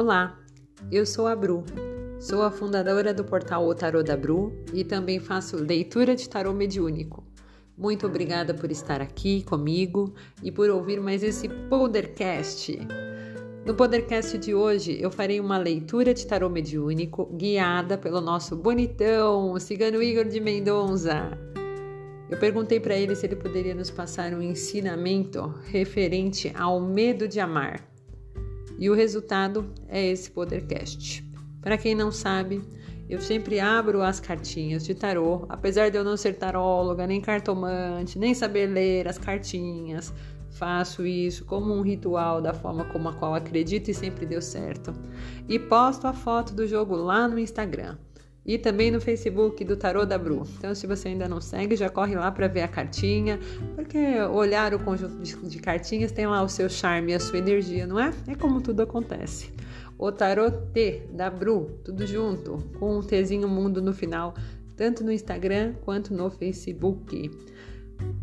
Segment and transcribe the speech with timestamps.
[0.00, 0.34] Olá,
[0.90, 1.62] eu sou a Bru.
[2.18, 6.54] Sou a fundadora do portal O Tarô da Bru e também faço leitura de tarô
[6.54, 7.22] mediúnico.
[7.76, 12.78] Muito obrigada por estar aqui comigo e por ouvir mais esse Podercast.
[13.66, 19.60] No Podercast de hoje, eu farei uma leitura de tarô mediúnico guiada pelo nosso bonitão,
[19.60, 21.38] cigano Igor de Mendonça.
[22.30, 27.38] Eu perguntei para ele se ele poderia nos passar um ensinamento referente ao medo de
[27.38, 27.89] amar.
[28.80, 31.22] E o resultado é esse Podercast.
[31.60, 32.62] Para quem não sabe,
[33.10, 38.18] eu sempre abro as cartinhas de tarô, apesar de eu não ser taróloga, nem cartomante,
[38.18, 40.14] nem saber ler as cartinhas.
[40.48, 44.94] Faço isso como um ritual da forma como a qual acredito e sempre deu certo.
[45.46, 47.98] E posto a foto do jogo lá no Instagram
[48.50, 50.44] e também no Facebook do Tarô da Bru.
[50.58, 53.38] Então, se você ainda não segue, já corre lá para ver a cartinha,
[53.76, 57.86] porque olhar o conjunto de, cartinhas tem lá o seu charme e a sua energia,
[57.86, 58.12] não é?
[58.26, 59.52] É como tudo acontece.
[59.96, 64.34] O Tarô T da Bru, tudo junto, com um Tzinho Mundo no final,
[64.74, 67.30] tanto no Instagram quanto no Facebook.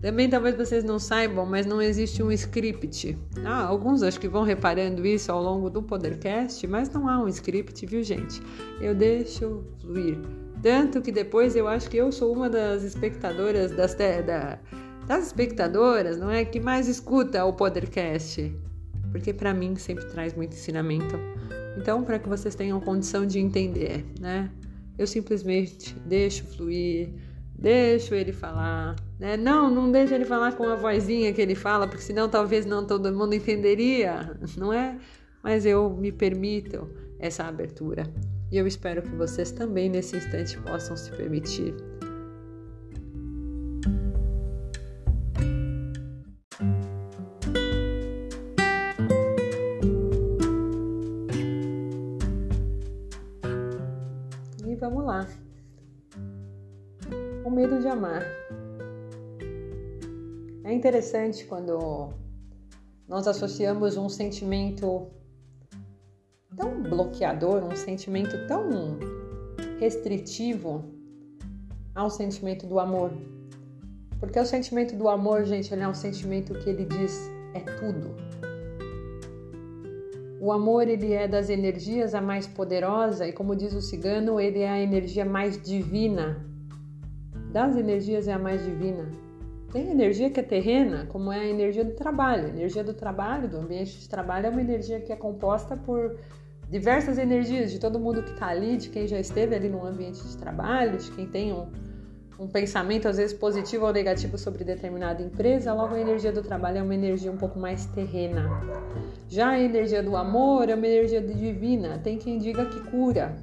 [0.01, 3.17] Também talvez vocês não saibam, mas não existe um script.
[3.43, 7.27] Ah, alguns acho que vão reparando isso ao longo do podcast, mas não há um
[7.27, 8.41] script, viu, gente?
[8.79, 10.19] Eu deixo fluir.
[10.61, 14.59] Tanto que depois eu acho que eu sou uma das espectadoras das, da,
[15.07, 16.45] das espectadoras, não é?
[16.45, 18.53] Que mais escuta o podcast.
[19.11, 21.15] Porque para mim sempre traz muito ensinamento.
[21.77, 24.51] Então, para que vocês tenham condição de entender, né?
[24.97, 27.09] Eu simplesmente deixo fluir
[27.57, 29.35] Deixo ele falar, né?
[29.35, 32.85] Não, não deixa ele falar com a vozinha que ele fala, porque senão talvez não
[32.85, 34.97] todo mundo entenderia, não é?
[35.41, 36.87] Mas eu me permito
[37.19, 38.03] essa abertura.
[38.51, 41.73] E eu espero que vocês também nesse instante possam se permitir.
[60.87, 62.13] Interessante quando
[63.09, 65.07] nós associamos um sentimento
[66.55, 68.97] tão bloqueador, um sentimento tão
[69.81, 70.85] restritivo
[71.93, 73.11] ao sentimento do amor.
[74.17, 78.15] Porque o sentimento do amor, gente, ele é um sentimento que ele diz é tudo.
[80.39, 84.59] O amor, ele é das energias a mais poderosa e como diz o cigano, ele
[84.59, 86.45] é a energia mais divina
[87.51, 89.26] das energias é a mais divina.
[89.77, 92.47] Tem energia que é terrena, como é a energia do trabalho.
[92.47, 96.17] A energia do trabalho, do ambiente de trabalho, é uma energia que é composta por
[96.67, 100.19] diversas energias de todo mundo que está ali, de quem já esteve ali no ambiente
[100.23, 101.67] de trabalho, de quem tem um,
[102.39, 105.71] um pensamento às vezes positivo ou negativo sobre determinada empresa.
[105.75, 108.49] Logo, a energia do trabalho é uma energia um pouco mais terrena.
[109.29, 111.99] Já a energia do amor é uma energia divina.
[111.99, 113.37] Tem quem diga que cura,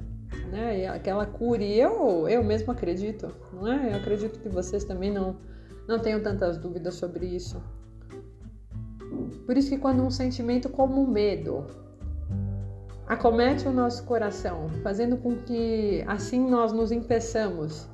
[0.51, 0.85] né?
[0.89, 1.63] Aquela cura.
[1.63, 3.93] E eu, eu mesmo acredito, não é?
[3.93, 5.37] Eu acredito que vocês também não,
[5.87, 7.61] não tenham tantas dúvidas sobre isso.
[9.45, 11.65] Por isso que quando um sentimento como o medo
[13.07, 17.87] acomete o nosso coração, fazendo com que assim nós nos impeçamos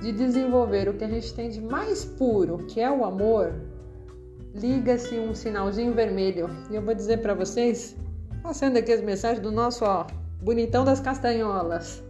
[0.00, 3.52] de desenvolver o que a gente tem de mais puro, que é o amor,
[4.54, 6.48] liga-se um sinalzinho vermelho.
[6.70, 7.96] E eu vou dizer para vocês,
[8.42, 10.06] passando aqui as mensagens do nosso ó,
[10.40, 12.02] bonitão das castanholas.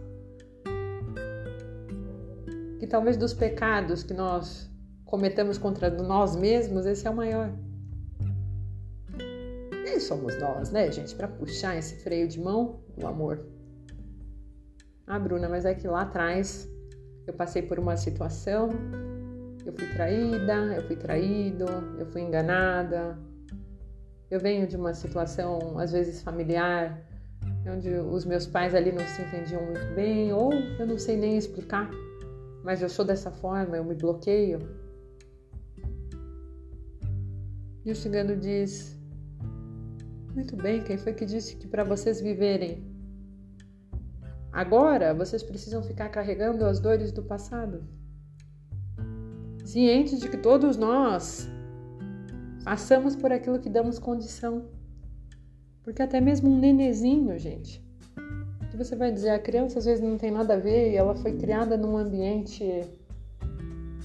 [2.79, 4.69] Que talvez dos pecados que nós
[5.15, 7.49] cometemos contra nós mesmos, esse é o maior.
[9.85, 13.39] Nem somos nós, né, gente, para puxar esse freio de mão do amor.
[15.07, 16.69] Ah, Bruna, mas é que lá atrás
[17.25, 18.67] eu passei por uma situação,
[19.65, 21.63] eu fui traída, eu fui traído,
[21.97, 23.17] eu fui enganada.
[24.29, 27.07] Eu venho de uma situação, às vezes familiar,
[27.65, 31.37] onde os meus pais ali não se entendiam muito bem, ou eu não sei nem
[31.37, 31.89] explicar,
[32.65, 34.59] mas eu sou dessa forma, eu me bloqueio.
[37.85, 38.97] E o cigano diz:
[40.33, 42.83] Muito bem, quem foi que disse que para vocês viverem
[44.51, 47.83] agora vocês precisam ficar carregando as dores do passado?
[49.63, 51.47] Cientes de que todos nós
[52.63, 54.65] passamos por aquilo que damos condição.
[55.83, 57.85] Porque até mesmo um nenezinho, gente,
[58.75, 61.15] que você vai dizer, a criança às vezes não tem nada a ver e ela
[61.15, 62.63] foi criada num ambiente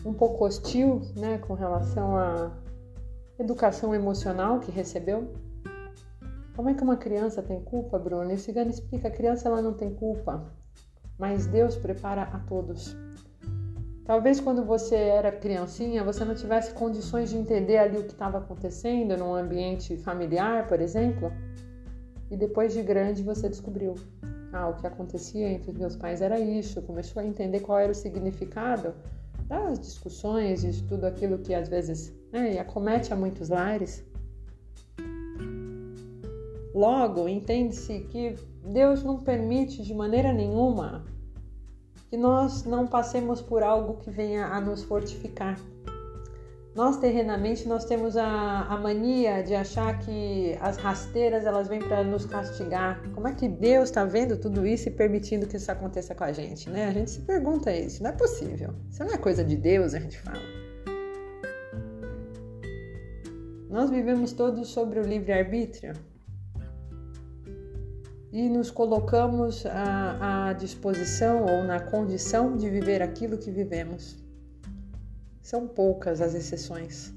[0.05, 2.57] um pouco hostil, né, com relação à
[3.41, 5.33] educação emocional que recebeu.
[6.55, 8.31] Como é que uma criança tem culpa, Bruno?
[8.31, 10.53] E Cigano explica, a criança ela não tem culpa,
[11.19, 12.95] mas Deus prepara a todos.
[14.05, 18.39] Talvez quando você era criancinha, você não tivesse condições de entender ali o que estava
[18.39, 21.33] acontecendo num ambiente familiar, por exemplo,
[22.31, 23.95] e depois de grande você descobriu.
[24.53, 26.83] Ah, o que acontecia entre os meus pais era isso.
[26.83, 28.93] Começou a entender qual era o significado
[29.51, 34.05] das discussões, de tudo aquilo que às vezes né, acomete a muitos lares.
[36.73, 41.05] Logo, entende-se que Deus não permite de maneira nenhuma
[42.09, 45.59] que nós não passemos por algo que venha a nos fortificar.
[46.75, 52.05] Nós terrenamente nós temos a, a mania de achar que as rasteiras elas vêm para
[52.05, 53.03] nos castigar.
[53.13, 56.33] Como é que Deus está vendo tudo isso e permitindo que isso aconteça com a
[56.33, 56.87] gente, né?
[56.87, 58.03] A gente se pergunta isso.
[58.03, 58.73] Não é possível.
[58.89, 60.39] Isso não é coisa de Deus, a gente fala.
[63.69, 65.95] Nós vivemos todos sobre o livre arbítrio
[68.33, 74.30] e nos colocamos à, à disposição ou na condição de viver aquilo que vivemos.
[75.51, 77.13] São poucas as exceções,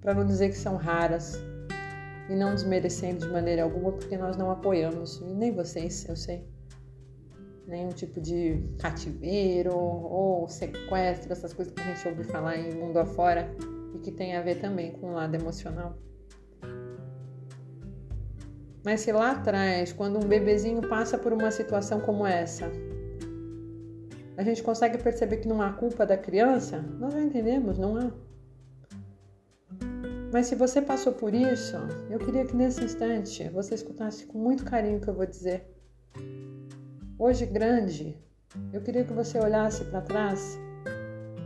[0.00, 1.38] para não dizer que são raras,
[2.28, 6.44] e não desmerecendo de maneira alguma, porque nós não apoiamos, nem vocês, eu sei,
[7.64, 12.96] nenhum tipo de cativeiro ou sequestro, essas coisas que a gente ouve falar em mundo
[12.96, 13.54] afora
[13.94, 15.96] e que tem a ver também com o lado emocional.
[18.84, 22.68] Mas se lá atrás, quando um bebezinho passa por uma situação como essa,
[24.36, 28.10] a gente consegue perceber que não há culpa da criança, nós já entendemos, não há.
[30.32, 31.76] Mas se você passou por isso,
[32.10, 35.66] eu queria que nesse instante você escutasse com muito carinho o que eu vou dizer.
[37.18, 38.18] Hoje, grande,
[38.72, 40.58] eu queria que você olhasse para trás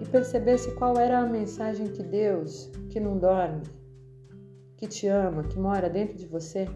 [0.00, 3.62] e percebesse qual era a mensagem que Deus, que não dorme,
[4.76, 6.66] que te ama, que mora dentro de você,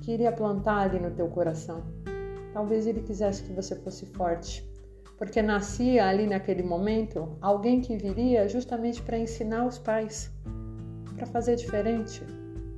[0.00, 1.82] queria plantar ali no teu coração.
[2.52, 4.66] Talvez ele quisesse que você fosse forte,
[5.16, 10.30] porque nascia ali naquele momento alguém que viria justamente para ensinar os pais,
[11.16, 12.22] para fazer diferente,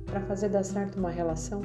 [0.05, 1.61] para fazer dar certo uma relação.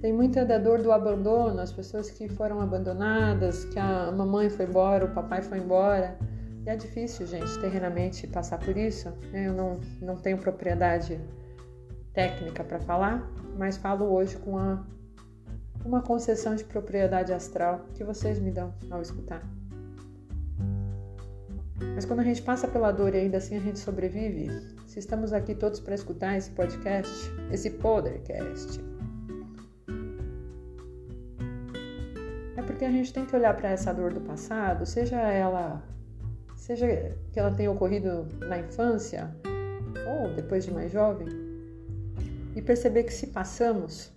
[0.00, 4.66] Tem muita da dor do abandono, as pessoas que foram abandonadas, que a mamãe foi
[4.66, 6.18] embora, o papai foi embora.
[6.66, 9.10] E é difícil, gente, terrenamente passar por isso.
[9.32, 11.18] Eu não, não tenho propriedade
[12.12, 14.84] técnica para falar, mas falo hoje com a,
[15.84, 19.42] uma concessão de propriedade astral que vocês me dão ao escutar.
[21.94, 24.48] Mas quando a gente passa pela dor e ainda assim a gente sobrevive,
[24.86, 27.12] se estamos aqui todos para escutar esse podcast,
[27.50, 28.80] esse podcast,
[32.56, 35.82] é porque a gente tem que olhar para essa dor do passado, seja ela
[36.56, 36.86] seja
[37.32, 39.30] que ela tenha ocorrido na infância
[40.08, 41.43] ou depois de mais jovem,
[42.54, 44.12] e perceber que se passamos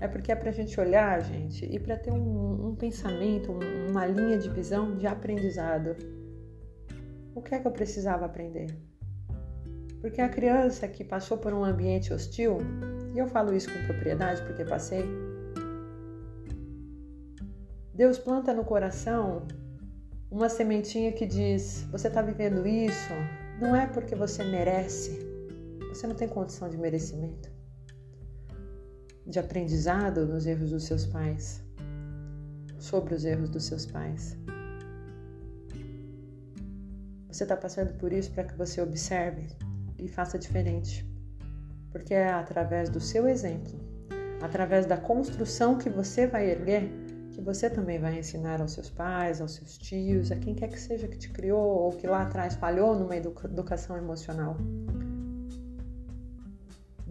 [0.00, 3.90] é porque é para a gente olhar, gente, e para ter um, um pensamento, um,
[3.90, 5.96] uma linha de visão de aprendizado.
[7.34, 8.66] O que é que eu precisava aprender?
[10.00, 12.58] Porque a criança que passou por um ambiente hostil,
[13.14, 15.04] e eu falo isso com propriedade porque passei,
[17.94, 19.46] Deus planta no coração
[20.30, 23.12] uma sementinha que diz: você está vivendo isso,
[23.58, 25.18] não é porque você merece,
[25.88, 27.53] você não tem condição de merecimento
[29.26, 31.62] de aprendizado nos erros dos seus pais,
[32.78, 34.36] sobre os erros dos seus pais.
[37.28, 39.46] Você está passando por isso para que você observe
[39.98, 41.08] e faça diferente,
[41.90, 43.72] porque é através do seu exemplo,
[44.42, 46.92] através da construção que você vai erguer,
[47.30, 50.78] que você também vai ensinar aos seus pais, aos seus tios, a quem quer que
[50.78, 54.56] seja que te criou ou que lá atrás falhou numa educação emocional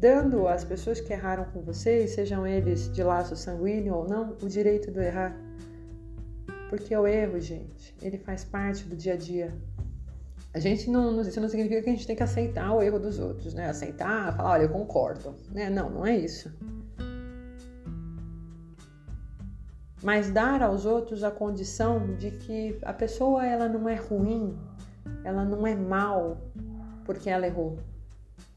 [0.03, 4.50] dando às pessoas que erraram com vocês, sejam eles de laço sanguíneo ou não, o
[4.50, 5.33] direito de errar.
[6.69, 9.55] Porque o erro, gente, ele faz parte do dia a dia.
[10.53, 13.17] A gente não, isso não significa que a gente tem que aceitar o erro dos
[13.17, 13.69] outros, né?
[13.69, 15.69] Aceitar, falar, olha, eu concordo, né?
[15.69, 16.53] Não, não é isso.
[20.03, 24.53] Mas dar aos outros a condição de que a pessoa ela não é ruim,
[25.24, 26.41] ela não é mal
[27.05, 27.79] porque ela errou.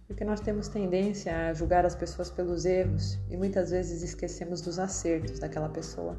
[0.07, 4.79] Porque nós temos tendência a julgar as pessoas pelos erros e muitas vezes esquecemos dos
[4.79, 6.17] acertos daquela pessoa.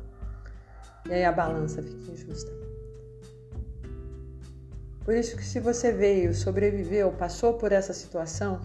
[1.07, 2.51] E aí a balança fica injusta.
[5.05, 8.59] Por isso que se você veio, sobreviveu, passou por essa situação,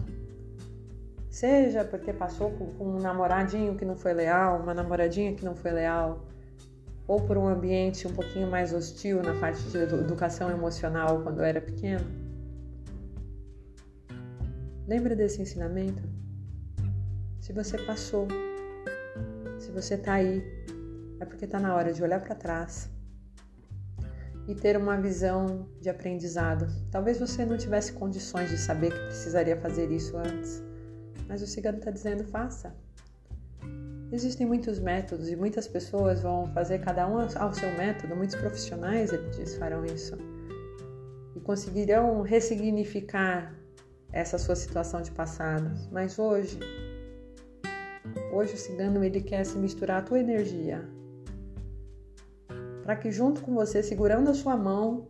[1.29, 5.71] seja porque passou com um namoradinho que não foi leal, uma namoradinha que não foi
[5.71, 6.25] leal,
[7.07, 11.45] ou por um ambiente um pouquinho mais hostil na parte de educação emocional quando eu
[11.45, 12.05] era pequeno,
[14.85, 16.03] Lembra desse ensinamento?
[17.39, 18.27] Se você passou,
[19.57, 20.43] se você está aí,
[21.21, 22.89] é porque está na hora de olhar para trás
[24.45, 26.67] e ter uma visão de aprendizado.
[26.91, 30.61] Talvez você não tivesse condições de saber que precisaria fazer isso antes,
[31.29, 32.75] mas o cigano está dizendo: faça.
[34.11, 38.17] Existem muitos métodos e muitas pessoas vão fazer cada um ao seu método.
[38.17, 40.17] Muitos profissionais, ele diz, farão isso
[41.35, 43.62] e conseguirão ressignificar
[44.13, 45.69] essa sua situação de passado.
[45.91, 46.59] Mas hoje,
[48.31, 50.87] hoje o cigano ele quer se misturar a tua energia
[52.83, 55.07] para que junto com você, segurando a sua mão,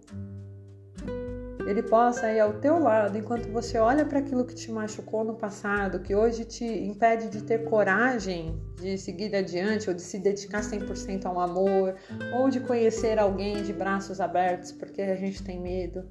[1.65, 5.35] ele possa ir ao teu lado enquanto você olha para aquilo que te machucou no
[5.35, 10.61] passado, que hoje te impede de ter coragem de seguir adiante ou de se dedicar
[10.61, 11.95] 100% ao amor
[12.37, 16.05] ou de conhecer alguém de braços abertos porque a gente tem medo.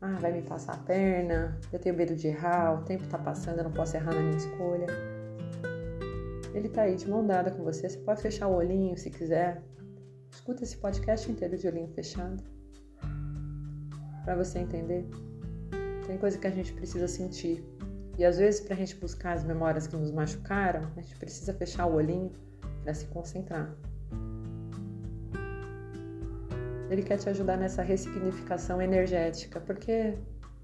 [0.00, 3.58] Ah, vai me passar a perna, eu tenho medo de errar, o tempo está passando,
[3.58, 4.86] eu não posso errar na minha escolha.
[6.54, 9.62] Ele está aí de mão dada com você, você pode fechar o olhinho se quiser,
[10.30, 12.42] Escuta esse podcast inteiro de olhinho fechado.
[14.24, 15.06] Para você entender.
[16.06, 17.64] Tem coisa que a gente precisa sentir.
[18.16, 21.52] E às vezes, para a gente buscar as memórias que nos machucaram, a gente precisa
[21.54, 22.32] fechar o olhinho
[22.82, 23.74] para se concentrar.
[26.90, 30.14] Ele quer te ajudar nessa ressignificação energética, porque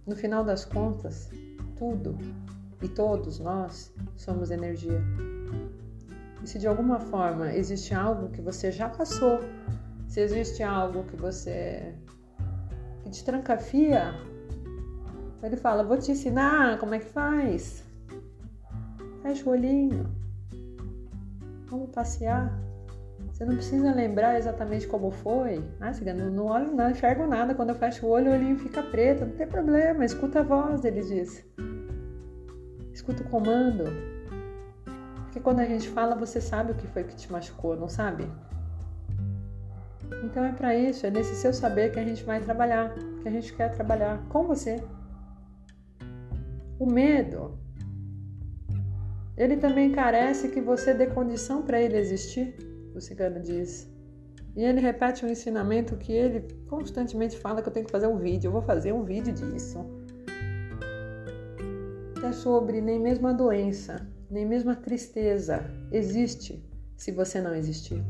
[0.07, 1.31] no final das contas,
[1.77, 2.17] tudo
[2.83, 5.01] e todos nós somos energia.
[6.43, 9.41] E se de alguma forma existe algo que você já passou,
[10.07, 11.95] se existe algo que você
[13.03, 14.15] que te trancafia,
[15.43, 17.85] ele fala: Vou te ensinar como é que faz.
[19.23, 20.07] Fecha o olhinho.
[21.69, 22.64] Vamos passear.
[23.35, 25.61] Você não precisa lembrar exatamente como foi.
[25.81, 27.53] Ah, cigano, não olho, não enxergo nada.
[27.53, 29.27] Quando eu fecho o olho, o olhinho fica preto.
[29.27, 31.45] Não tem problema, escuta a voz, ele diz.
[32.93, 33.87] Escuta o comando.
[35.25, 38.25] Porque quando a gente fala, você sabe o que foi que te machucou, não sabe?
[40.23, 43.33] Então é para isso, é nesse seu saber que a gente vai trabalhar, que a
[43.33, 44.81] gente quer trabalhar com você.
[46.79, 47.59] O medo,
[49.37, 53.89] ele também carece que você dê condição para ele existir, o cigano diz.
[54.57, 58.19] E ele repete um ensinamento que ele constantemente fala que eu tenho que fazer um
[58.19, 59.85] vídeo, eu vou fazer um vídeo disso.
[62.25, 66.65] É sobre nem mesmo a doença, nem mesmo a tristeza existe
[66.97, 68.03] se você não existir.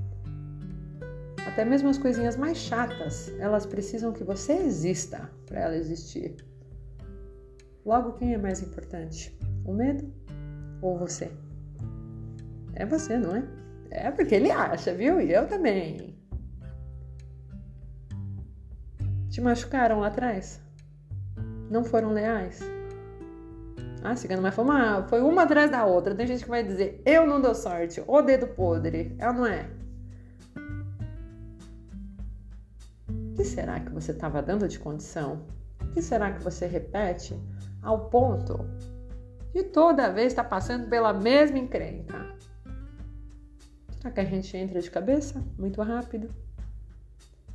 [1.46, 6.36] Até mesmo as coisinhas mais chatas, elas precisam que você exista para ela existir.
[7.84, 9.36] Logo, quem é mais importante?
[9.64, 10.12] O medo
[10.80, 11.30] ou você?
[12.74, 13.63] É você, não é?
[13.94, 15.20] É porque ele acha, viu?
[15.20, 16.18] E eu também.
[19.30, 20.60] Te machucaram lá atrás?
[21.70, 22.60] Não foram leais?
[24.02, 26.14] Ah, cigano, mas foi uma, foi uma atrás da outra.
[26.14, 29.14] Tem gente que vai dizer, eu não dou sorte, o dedo podre.
[29.18, 29.70] É ou não é?
[33.08, 35.46] O que será que você estava dando de condição?
[35.80, 37.40] O que será que você repete
[37.80, 38.68] ao ponto
[39.52, 42.34] de toda vez estar tá passando pela mesma encrenca?
[44.04, 46.28] Será que a gente entra de cabeça muito rápido?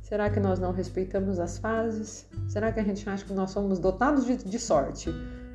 [0.02, 2.28] Será que nós não respeitamos as fases?
[2.48, 5.10] Será que a gente acha que nós somos dotados de, de sorte?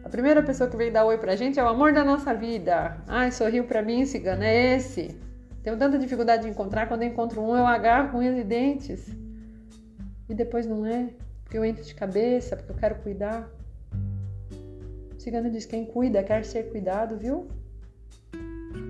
[0.06, 2.96] A primeira pessoa que vem dar oi pra gente é o amor da nossa vida.
[3.10, 5.20] Ai, sorriu pra mim, cigano, é esse.
[5.62, 9.06] Tenho tanta dificuldade de encontrar, quando eu encontro um, eu agarro unhas e dentes.
[10.30, 11.10] E depois não é,
[11.44, 13.50] porque eu entro de cabeça, porque eu quero cuidar.
[15.14, 17.50] O cigano diz: quem cuida quer ser cuidado, viu?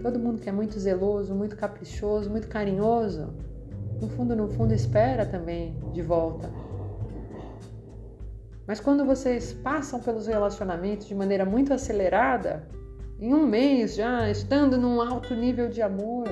[0.01, 3.34] Todo mundo que é muito zeloso, muito caprichoso, muito carinhoso,
[4.01, 6.50] no fundo, no fundo, espera também de volta.
[8.68, 12.68] Mas quando vocês passam pelos relacionamentos de maneira muito acelerada,
[13.20, 16.27] em um mês já estando num alto nível de amor,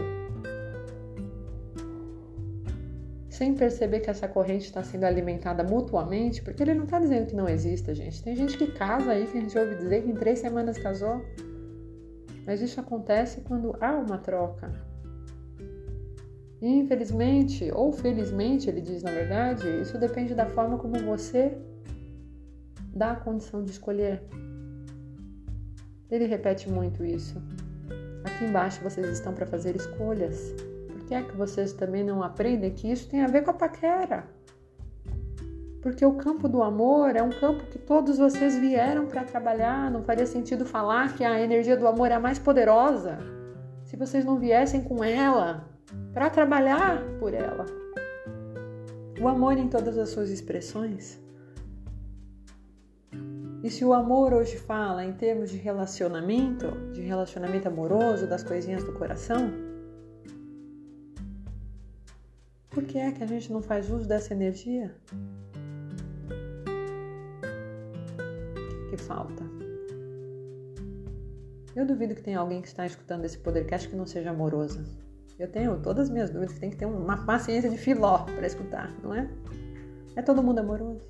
[3.29, 7.35] sem perceber que essa corrente está sendo alimentada mutuamente, porque ele não está dizendo que
[7.35, 8.21] não exista, gente.
[8.23, 11.23] Tem gente que casa aí, que a gente ouve dizer que em três semanas casou.
[12.45, 14.71] Mas isso acontece quando há uma troca.
[16.61, 21.57] E infelizmente, ou felizmente, ele diz na verdade, isso depende da forma como você
[22.95, 24.23] dá a condição de escolher.
[26.09, 27.41] Ele repete muito isso.
[28.23, 30.53] Aqui embaixo vocês estão para fazer escolhas.
[30.87, 33.55] Por que é que vocês também não aprendem que isso tem a ver com a
[33.55, 34.25] paquera?
[35.83, 39.91] Porque o campo do amor é um campo que todos vocês vieram para trabalhar.
[39.91, 43.19] Não faria sentido falar que a energia do amor é a mais poderosa
[43.83, 45.67] se vocês não viessem com ela
[46.13, 47.65] para trabalhar por ela.
[49.19, 51.21] O amor em todas as suas expressões
[53.61, 58.83] e se o amor hoje fala em termos de relacionamento, de relacionamento amoroso, das coisinhas
[58.83, 59.51] do coração,
[62.73, 64.95] Por que é que a gente não faz uso dessa energia?
[68.93, 69.43] Que, que falta?
[71.75, 74.83] Eu duvido que tenha alguém que está escutando esse podcast que não seja amorosa.
[75.39, 78.93] Eu tenho todas as minhas dúvidas, tem que ter uma paciência de filó para escutar,
[79.01, 79.27] não é?
[80.15, 81.01] É todo mundo amoroso.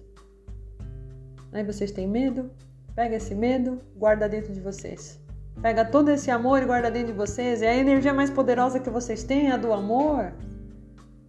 [1.52, 2.50] Aí vocês têm medo,
[2.96, 5.20] pega esse medo, guarda dentro de vocês.
[5.62, 7.62] Pega todo esse amor e guarda dentro de vocês.
[7.62, 10.34] E a energia mais poderosa que vocês têm é a do amor.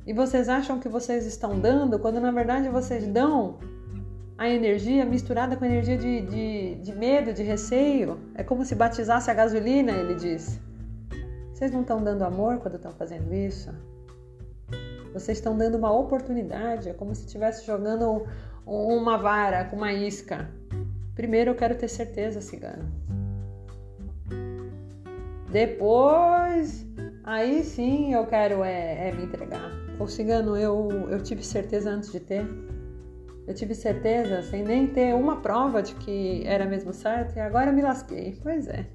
[0.07, 3.59] E vocês acham que vocês estão dando, quando na verdade vocês dão
[4.37, 8.19] a energia misturada com a energia de, de, de medo, de receio.
[8.35, 10.61] É como se batizasse a gasolina, ele diz.
[11.53, 13.71] Vocês não estão dando amor quando estão fazendo isso?
[15.13, 18.27] Vocês estão dando uma oportunidade, é como se estivesse jogando
[18.67, 20.51] uma vara com uma isca.
[21.15, 22.91] Primeiro eu quero ter certeza, cigano.
[25.49, 26.85] Depois,
[27.23, 29.71] aí sim eu quero é, é me entregar.
[30.01, 32.45] O cigano, eu, eu tive certeza antes de ter.
[33.47, 37.71] Eu tive certeza sem nem ter uma prova de que era mesmo certo e agora
[37.71, 38.39] me lasquei.
[38.43, 38.87] Pois é.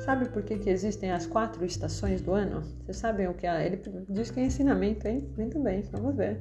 [0.00, 2.62] Sabe por que, que existem as quatro estações do ano?
[2.84, 3.66] Vocês sabem o que é?
[3.66, 5.30] Ele diz que é ensinamento, hein?
[5.36, 6.40] Muito bem, vamos ver.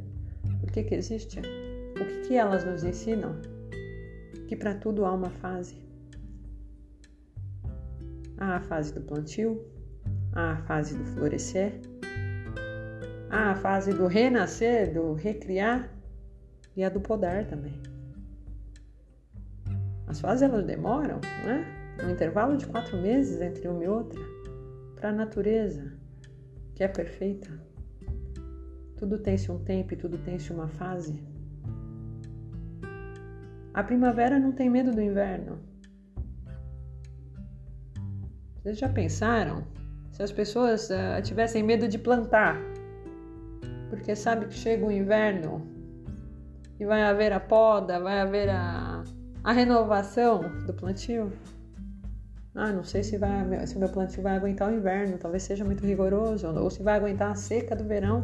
[0.61, 1.39] Por que, que existe?
[1.39, 3.35] O que, que elas nos ensinam?
[4.47, 5.75] Que para tudo há uma fase.
[8.37, 9.61] Há a fase do plantio,
[10.31, 11.81] há a fase do florescer,
[13.29, 15.89] a fase do renascer, do recriar
[16.75, 17.79] e a do podar também.
[20.07, 21.79] As fases elas demoram, não é?
[22.03, 24.19] Um intervalo de quatro meses entre uma e outra,
[24.95, 25.93] para a natureza,
[26.73, 27.49] que é perfeita.
[28.97, 31.21] Tudo tem-se um tempo e tudo tem-se uma fase.
[33.73, 35.59] A primavera não tem medo do inverno.
[38.55, 39.65] Vocês já pensaram
[40.11, 42.57] se as pessoas uh, tivessem medo de plantar?
[43.89, 45.67] Porque sabe que chega o inverno
[46.79, 49.03] e vai haver a poda, vai haver a,
[49.43, 51.31] a renovação do plantio?
[52.55, 55.85] Ah, não sei se, vai, se meu plantio vai aguentar o inverno, talvez seja muito
[55.85, 58.23] rigoroso, ou se vai aguentar a seca do verão.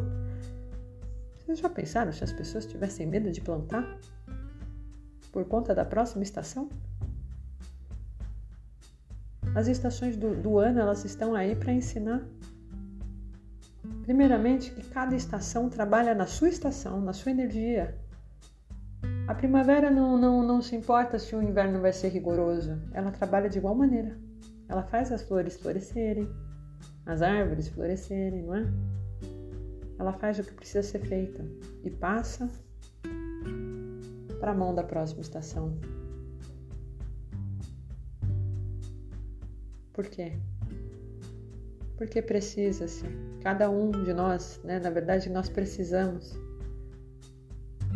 [1.38, 3.98] Vocês já pensaram se as pessoas tivessem medo de plantar?
[5.32, 6.68] Por conta da próxima estação?
[9.54, 12.22] As estações do, do ano elas estão aí para ensinar.
[14.06, 17.98] Primeiramente, que cada estação trabalha na sua estação, na sua energia.
[19.26, 23.50] A primavera não, não, não se importa se o inverno vai ser rigoroso, ela trabalha
[23.50, 24.16] de igual maneira.
[24.68, 26.28] Ela faz as flores florescerem,
[27.04, 28.72] as árvores florescerem, não é?
[29.98, 31.42] Ela faz o que precisa ser feito
[31.82, 32.48] e passa
[34.38, 35.76] para a mão da próxima estação.
[39.92, 40.38] Por quê?
[41.96, 43.04] Porque precisa-se.
[43.42, 46.38] Cada um de nós, né, na verdade, nós precisamos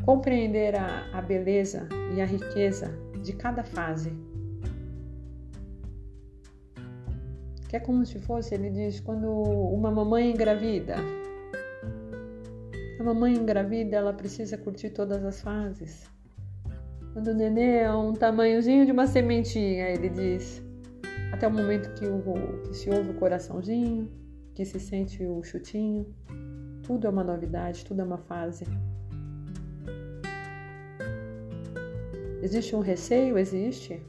[0.05, 2.91] compreender a, a beleza e a riqueza
[3.23, 4.13] de cada fase.
[7.69, 10.97] Que é como se fosse, ele diz, quando uma mamãe engravida.
[12.99, 16.11] A mamãe engravida, ela precisa curtir todas as fases.
[17.13, 20.63] Quando o nenê é um tamanhozinho de uma sementinha, ele diz,
[21.33, 24.11] até o momento que, o, que se ouve o coraçãozinho,
[24.55, 26.07] que se sente o chutinho.
[26.83, 28.65] Tudo é uma novidade, tudo é uma fase.
[32.43, 33.39] Existe um receio?
[33.39, 34.03] Existe.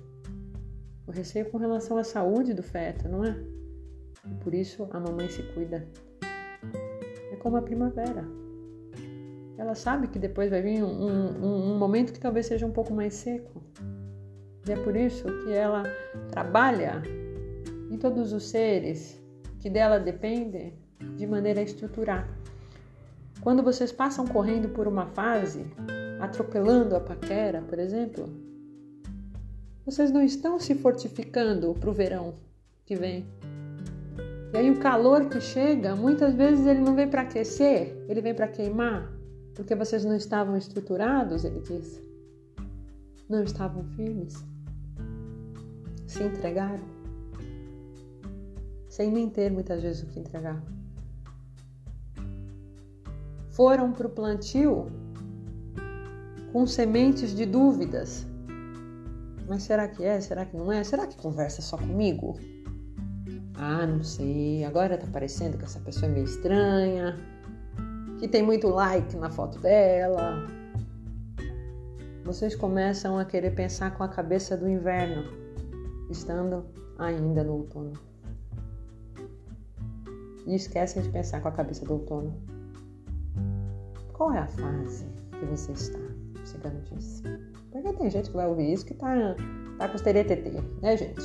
[1.05, 3.37] O receio com relação à saúde do feto, não é?
[4.29, 5.87] E por isso a mamãe se cuida.
[7.31, 8.25] É como a primavera.
[9.57, 12.93] Ela sabe que depois vai vir um, um, um momento que talvez seja um pouco
[12.93, 13.61] mais seco.
[14.67, 15.83] E é por isso que ela
[16.29, 17.01] trabalha
[17.89, 19.19] em todos os seres
[19.59, 20.73] que dela dependem
[21.17, 22.27] de maneira a estruturar.
[23.41, 25.65] Quando vocês passam correndo por uma fase,
[26.19, 28.29] atropelando a paquera, por exemplo,
[29.83, 32.35] vocês não estão se fortificando para o verão
[32.85, 33.25] que vem.
[34.53, 38.35] E aí o calor que chega, muitas vezes ele não vem para aquecer, ele vem
[38.35, 39.11] para queimar,
[39.55, 41.99] porque vocês não estavam estruturados, ele diz.
[43.27, 44.50] Não estavam firmes
[46.11, 46.83] se entregaram,
[48.89, 50.61] sem nem ter muitas vezes o que entregar.
[53.51, 54.87] Foram para o plantio
[56.51, 58.27] com sementes de dúvidas.
[59.47, 60.19] Mas será que é?
[60.19, 60.83] Será que não é?
[60.83, 62.37] Será que conversa só comigo?
[63.55, 64.65] Ah, não sei.
[64.65, 67.17] Agora tá parecendo que essa pessoa é meio estranha,
[68.19, 70.45] que tem muito like na foto dela.
[72.25, 75.40] Vocês começam a querer pensar com a cabeça do inverno
[76.11, 76.65] estando
[76.97, 77.93] ainda no outono.
[80.45, 82.33] e esquecem de pensar com a cabeça do outono.
[84.11, 85.05] Qual é a fase
[85.39, 85.99] que você está?
[85.99, 87.21] O cigano disse.
[87.71, 89.35] Porque tem gente que vai ouvir isso que tá,
[89.77, 91.21] tá com os teretetê, né, gente?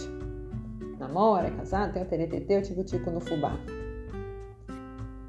[0.99, 3.59] Namora, é casado, tem o teretetê, o tico-tico no fubá.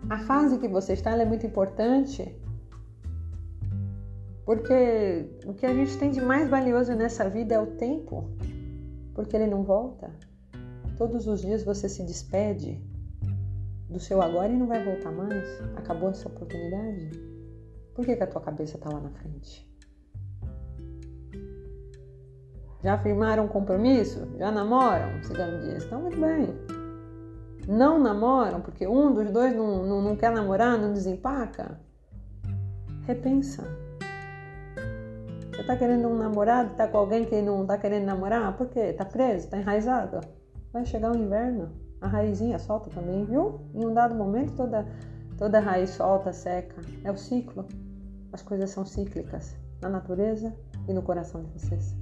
[0.10, 2.36] A fase que você está é muito importante
[4.48, 8.30] porque o que a gente tem de mais valioso nessa vida é o tempo,
[9.18, 10.12] porque ele não volta.
[10.96, 12.80] Todos os dias você se despede
[13.90, 15.44] do seu agora e não vai voltar mais.
[15.76, 17.10] Acabou essa oportunidade.
[17.96, 19.68] Por que, que a tua cabeça está lá na frente?
[22.84, 24.20] Já firmaram um compromisso?
[24.38, 25.24] Já namoram?
[25.24, 25.84] Cigano diz.
[25.84, 26.54] Então, muito bem.
[27.68, 31.82] Não namoram porque um dos dois não, não, não quer namorar, não desempaca?
[33.08, 33.64] Repensa.
[35.68, 38.56] Tá querendo um namorado, tá com alguém que não tá querendo namorar?
[38.56, 38.94] Por quê?
[38.94, 39.50] Tá preso?
[39.50, 40.22] Tá enraizado?
[40.72, 43.60] Vai chegar o inverno, a raizinha solta também, viu?
[43.74, 44.88] Em um dado momento toda,
[45.38, 46.82] toda raiz solta, seca.
[47.04, 47.66] É o ciclo.
[48.32, 50.56] As coisas são cíclicas na natureza
[50.88, 51.94] e no coração de vocês.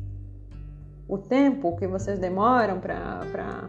[1.08, 3.67] O tempo que vocês demoram para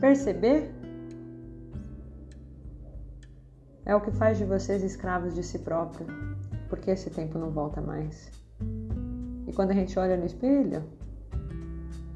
[0.00, 0.74] perceber
[3.84, 6.06] é o que faz de vocês escravos de si próprio
[6.68, 8.30] porque esse tempo não volta mais.
[9.46, 10.84] E quando a gente olha no espelho,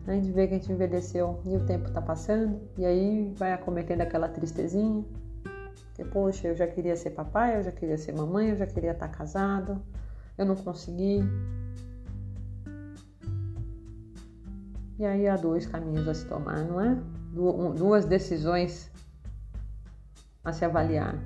[0.06, 3.52] a gente vê que a gente envelheceu e o tempo está passando, e aí vai
[3.52, 5.04] acometendo aquela tristezinha.
[5.94, 8.92] Que, poxa, eu já queria ser papai, eu já queria ser mamãe, eu já queria
[8.92, 9.80] estar tá casado,
[10.36, 11.20] eu não consegui.
[14.98, 16.98] E aí há dois caminhos a se tomar, não é?
[17.76, 18.90] Duas decisões
[20.44, 21.18] a se avaliar.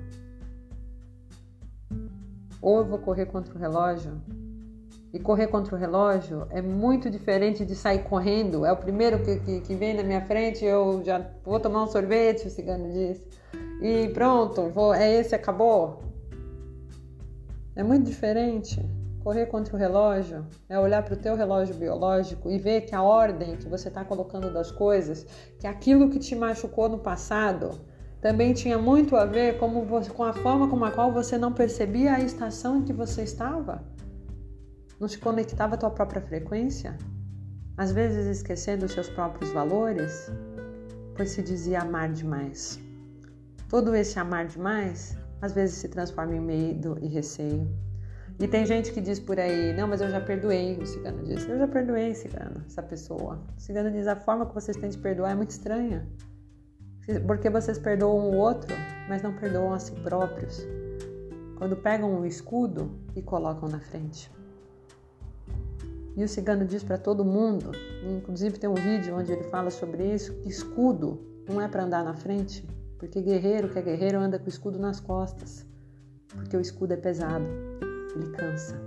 [2.61, 4.21] Ou eu vou correr contra o relógio.
[5.15, 8.65] E correr contra o relógio é muito diferente de sair correndo.
[8.65, 11.87] É o primeiro que, que, que vem na minha frente, eu já vou tomar um
[11.87, 13.25] sorvete, o cigano diz.
[13.81, 16.03] E pronto, vou, é esse, acabou.
[17.77, 18.85] É muito diferente.
[19.23, 23.01] Correr contra o relógio é olhar para o teu relógio biológico e ver que a
[23.01, 25.25] ordem que você está colocando das coisas,
[25.57, 27.71] que aquilo que te machucou no passado,
[28.19, 32.15] também tinha muito a ver como com a forma com a qual você não percebia
[32.15, 33.94] a estação em que você estava.
[34.99, 36.97] Não se conectava à tua própria frequência,
[37.77, 40.31] às vezes esquecendo os seus próprios valores,
[41.15, 42.79] pois se dizia amar demais.
[43.69, 47.69] Todo esse amar demais às vezes se transforma em medo e receio.
[48.39, 51.47] E tem gente que diz por aí, não, mas eu já perdoei, o cigano diz.
[51.47, 53.41] Eu já perdoei, cigano, essa pessoa.
[53.57, 56.05] O cigano diz, a forma que vocês têm de perdoar é muito estranha.
[57.25, 58.75] Porque vocês perdoam o outro,
[59.07, 60.65] mas não perdoam a si próprios.
[61.57, 64.29] Quando pegam um escudo e colocam na frente.
[66.15, 67.71] E o cigano diz para todo mundo,
[68.17, 72.03] inclusive tem um vídeo onde ele fala sobre isso, que escudo não é para andar
[72.05, 72.65] na frente,
[72.97, 75.65] porque guerreiro que é guerreiro anda com o escudo nas costas,
[76.27, 77.45] porque o escudo é pesado,
[78.15, 78.79] ele cansa.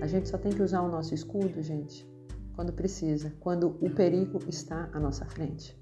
[0.00, 2.08] A gente só tem que usar o nosso escudo, gente,
[2.54, 5.76] quando precisa, quando o perigo está à nossa frente.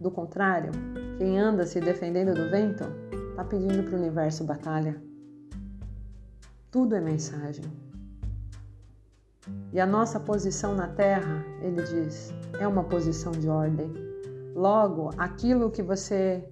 [0.00, 0.70] Do contrário,
[1.18, 2.84] quem anda se defendendo do vento
[3.30, 5.00] está pedindo para o universo batalha.
[6.70, 7.64] Tudo é mensagem.
[9.72, 13.92] E a nossa posição na Terra, ele diz, é uma posição de ordem.
[14.54, 16.48] Logo, aquilo que você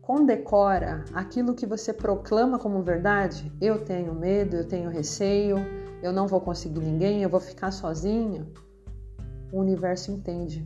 [0.00, 5.56] condecora, aquilo que você proclama como verdade, eu tenho medo, eu tenho receio,
[6.02, 8.52] eu não vou conseguir ninguém, eu vou ficar sozinho,
[9.52, 10.64] o universo entende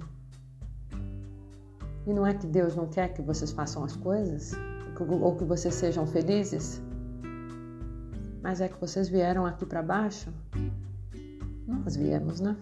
[2.06, 4.52] e não é que Deus não quer que vocês façam as coisas
[5.20, 6.80] ou que vocês sejam felizes,
[8.40, 10.32] mas é que vocês vieram aqui para baixo.
[11.66, 12.56] Nós viemos, né?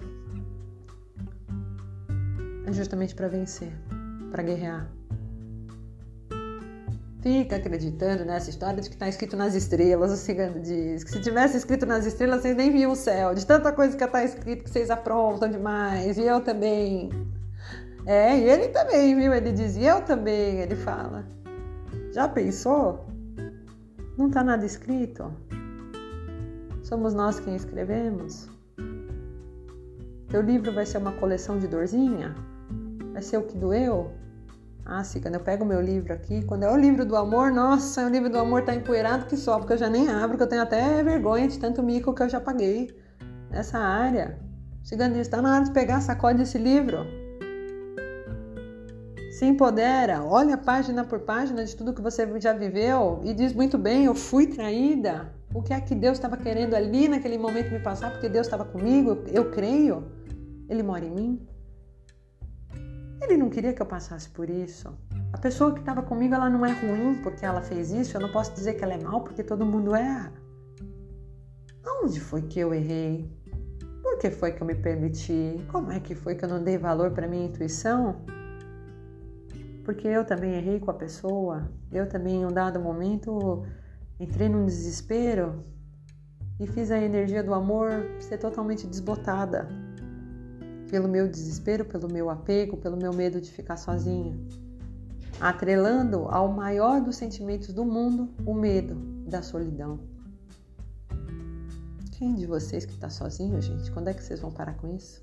[2.67, 3.73] É justamente para vencer,
[4.31, 4.90] para guerrear.
[7.21, 10.12] Fica acreditando nessa história de que está escrito nas estrelas.
[10.12, 13.35] O cigano diz que se tivesse escrito nas estrelas, vocês nem viam o céu.
[13.35, 16.19] De tanta coisa que está escrito que vocês aprontam demais.
[16.19, 17.11] E eu também.
[18.05, 19.33] É, e ele também, viu?
[19.33, 21.25] Ele dizia, eu também, ele fala.
[22.12, 23.07] Já pensou?
[24.19, 25.33] Não tá nada escrito.
[26.83, 28.54] Somos nós quem escrevemos.
[30.35, 32.35] Teu livro vai ser uma coleção de dorzinha?
[33.12, 34.11] Vai ser o que doeu?
[34.85, 38.09] Ah, quando eu pego meu livro aqui, quando é o livro do amor, nossa, o
[38.09, 40.62] livro do amor tá empoeirado que só, porque eu já nem abro, porque eu tenho
[40.62, 42.90] até vergonha de tanto mico que eu já paguei
[43.49, 44.37] nessa área.
[44.83, 47.07] Ciganista, tá na hora de pegar, sacode esse livro
[49.35, 53.77] se empodera, olha página por página de tudo que você já viveu e diz muito
[53.77, 55.33] bem: eu fui traída.
[55.53, 58.12] O que é que Deus estava querendo ali naquele momento me passar?
[58.12, 60.05] Porque Deus estava comigo, eu creio.
[60.68, 61.48] Ele mora em mim.
[63.20, 64.96] Ele não queria que eu passasse por isso.
[65.33, 68.31] A pessoa que estava comigo, ela não é ruim porque ela fez isso, eu não
[68.31, 70.33] posso dizer que ela é mal porque todo mundo erra.
[72.03, 73.31] Onde foi que eu errei?
[74.03, 75.64] Por que foi que eu me permiti?
[75.72, 78.16] Como é que foi que eu não dei valor para minha intuição?
[79.85, 83.64] Porque eu também errei com a pessoa, eu também em um dado momento
[84.20, 85.61] entrei num desespero
[86.61, 89.84] e fiz a energia do amor ser totalmente desbotada
[90.90, 94.37] pelo meu desespero, pelo meu apego, pelo meu medo de ficar sozinha,
[95.40, 98.94] atrelando ao maior dos sentimentos do mundo, o medo
[99.29, 99.99] da solidão.
[102.12, 103.90] Quem de vocês que está sozinho, gente?
[103.90, 105.23] Quando é que vocês vão parar com isso?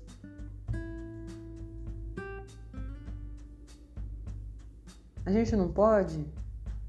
[5.24, 6.26] A gente não pode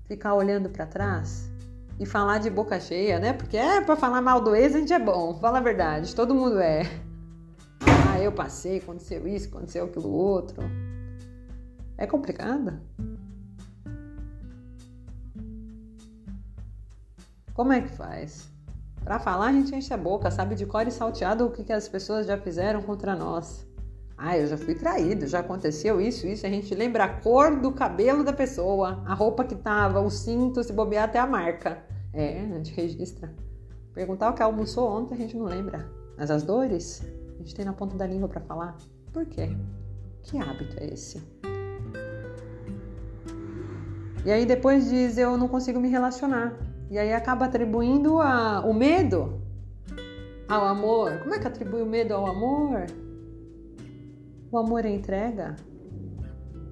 [0.06, 1.50] ficar olhando para trás
[2.00, 3.32] e falar de boca cheia, né?
[3.34, 5.36] Porque é para falar mal do ex, a gente é bom.
[5.40, 6.84] Fala a verdade, todo mundo é.
[8.24, 10.64] Eu passei, aconteceu isso, aconteceu aquilo outro.
[11.98, 12.80] É complicado.
[17.54, 18.50] Como é que faz?
[19.04, 21.74] Para falar, a gente enche a boca, sabe de cor e salteado o que, que
[21.74, 23.68] as pessoas já fizeram contra nós.
[24.18, 26.46] Ah, eu já fui traído, já aconteceu isso, isso.
[26.46, 30.64] A gente lembra a cor do cabelo da pessoa, a roupa que tava, o cinto,
[30.64, 31.84] se bobear até a marca.
[32.14, 33.36] É, a gente registra.
[33.94, 35.92] Perguntar o que almoçou ontem, a gente não lembra.
[36.18, 37.04] Mas as dores,
[37.36, 38.78] a gente tem na ponta da língua para falar.
[39.12, 39.50] Por quê?
[40.24, 41.22] Que hábito é esse?
[44.26, 46.58] E aí depois diz, eu não consigo me relacionar.
[46.89, 49.41] E aí acaba atribuindo a, o medo
[50.48, 51.19] ao amor.
[51.19, 52.86] Como é que atribui o medo ao amor?
[54.52, 55.56] O amor é entrega?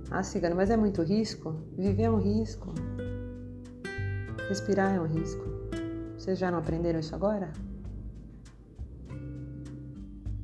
[0.09, 1.55] Ah, cigano, mas é muito risco?
[1.77, 2.73] Viver é um risco.
[4.47, 5.43] Respirar é um risco.
[6.17, 7.51] Vocês já não aprenderam isso agora?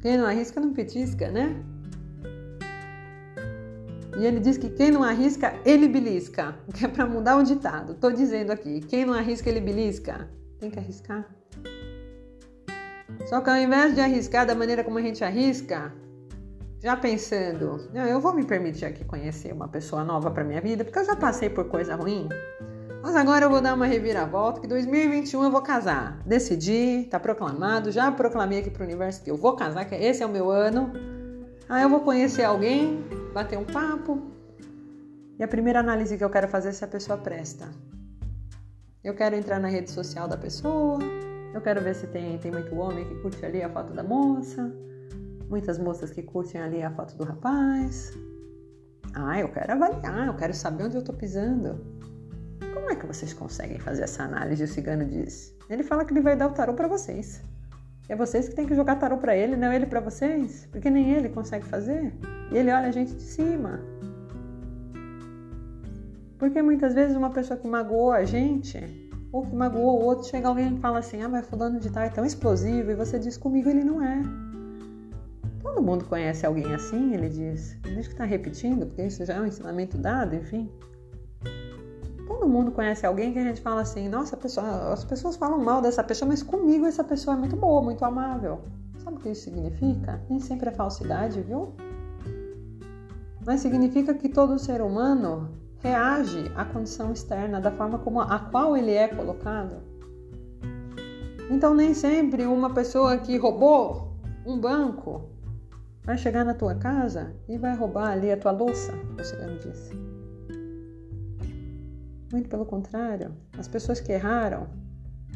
[0.01, 1.63] Quem não arrisca não petisca, né?
[4.17, 6.55] E ele diz que quem não arrisca, ele belisca.
[6.73, 7.93] Que é para mudar o ditado.
[7.93, 10.29] Tô dizendo aqui, quem não arrisca, ele belisca.
[10.59, 11.27] Tem que arriscar.
[13.27, 15.93] Só que ao invés de arriscar da maneira como a gente arrisca,
[16.81, 20.99] já pensando, eu vou me permitir aqui conhecer uma pessoa nova para minha vida, porque
[20.99, 22.29] eu já passei por coisa ruim.
[23.07, 26.21] Mas agora eu vou dar uma reviravolta que 2021 eu vou casar.
[26.25, 30.25] Decidi, tá proclamado, já proclamei aqui pro universo que eu vou casar, que esse é
[30.25, 30.91] o meu ano.
[31.69, 33.01] Aí eu vou conhecer alguém,
[33.33, 34.21] bater um papo.
[35.39, 37.69] E a primeira análise que eu quero fazer é se a pessoa presta.
[39.01, 40.99] Eu quero entrar na rede social da pessoa,
[41.53, 44.69] eu quero ver se tem, tem muito homem que curte ali a foto da moça,
[45.49, 48.11] muitas moças que curtem ali a foto do rapaz.
[49.13, 51.96] Ah, eu quero avaliar, eu quero saber onde eu tô pisando.
[52.73, 54.63] Como é que vocês conseguem fazer essa análise?
[54.63, 55.55] O cigano diz.
[55.69, 57.41] Ele fala que ele vai dar o tarô para vocês.
[58.09, 61.11] É vocês que têm que jogar tarô para ele, não ele para vocês, porque nem
[61.11, 62.13] ele consegue fazer.
[62.51, 63.81] E ele olha a gente de cima.
[66.39, 68.79] Porque muitas vezes uma pessoa que magoou a gente,
[69.31, 72.03] ou que magoou o outro, chega alguém e fala assim: "Ah, mas fulano de tal
[72.03, 74.21] é tão explosivo", e você diz: "Comigo ele não é".
[75.61, 77.77] Todo mundo conhece alguém assim, ele diz.
[77.81, 80.69] Diz que está repetindo, porque isso já é um ensinamento dado, enfim.
[82.27, 85.81] Todo mundo conhece alguém que a gente fala assim, nossa, pessoa, as pessoas falam mal
[85.81, 88.59] dessa pessoa, mas comigo essa pessoa é muito boa, muito amável.
[88.97, 90.21] Sabe o que isso significa?
[90.29, 91.73] Nem sempre é falsidade, viu?
[93.45, 98.75] Mas significa que todo ser humano reage à condição externa da forma como a qual
[98.75, 99.77] ele é colocado.
[101.49, 104.11] Então nem sempre uma pessoa que roubou
[104.45, 105.29] um banco
[106.03, 110.16] vai chegar na tua casa e vai roubar ali a tua louça, o cigano disse.
[112.31, 114.67] Muito pelo contrário, as pessoas que erraram,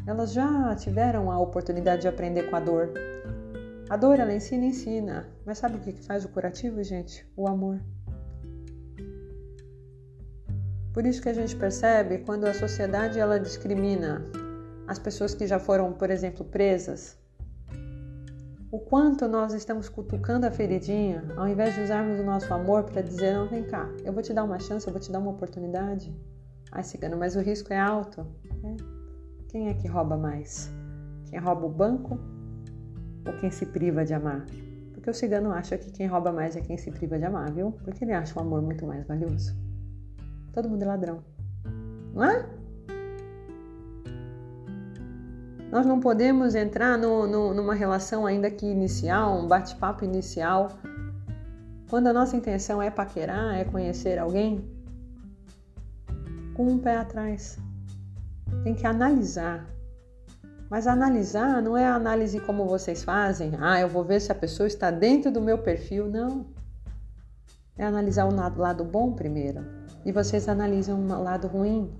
[0.06, 2.92] elas já tiveram a oportunidade de aprender com a dor.
[3.88, 5.28] A dor, ela ensina, ensina.
[5.46, 7.26] Mas sabe o que faz o curativo, gente?
[7.36, 7.80] O amor.
[10.92, 14.22] Por isso que a gente percebe quando a sociedade ela discrimina
[14.86, 17.16] as pessoas que já foram, por exemplo, presas,
[18.70, 23.02] o quanto nós estamos cutucando a feridinha, ao invés de usarmos o nosso amor para
[23.02, 25.30] dizer: não, vem cá, eu vou te dar uma chance, eu vou te dar uma
[25.30, 26.14] oportunidade.
[26.72, 28.26] Ai, cigano, mas o risco é alto.
[28.64, 28.76] É.
[29.48, 30.72] Quem é que rouba mais?
[31.28, 32.18] Quem rouba o banco
[33.26, 34.46] ou quem se priva de amar?
[34.94, 37.72] Porque o cigano acha que quem rouba mais é quem se priva de amar, viu?
[37.84, 39.54] Porque ele acha o amor muito mais valioso.
[40.54, 41.22] Todo mundo é ladrão,
[42.14, 42.46] não é?
[45.70, 50.68] Nós não podemos entrar no, no, numa relação ainda que inicial, um bate-papo inicial,
[51.88, 54.64] quando a nossa intenção é paquerar, é conhecer alguém,
[56.54, 57.58] com um pé atrás.
[58.64, 59.66] Tem que analisar.
[60.70, 63.52] Mas analisar não é a análise como vocês fazem.
[63.60, 66.08] Ah, eu vou ver se a pessoa está dentro do meu perfil.
[66.08, 66.46] Não.
[67.76, 69.64] É analisar o lado bom primeiro.
[70.04, 71.90] e vocês analisam um lado ruim,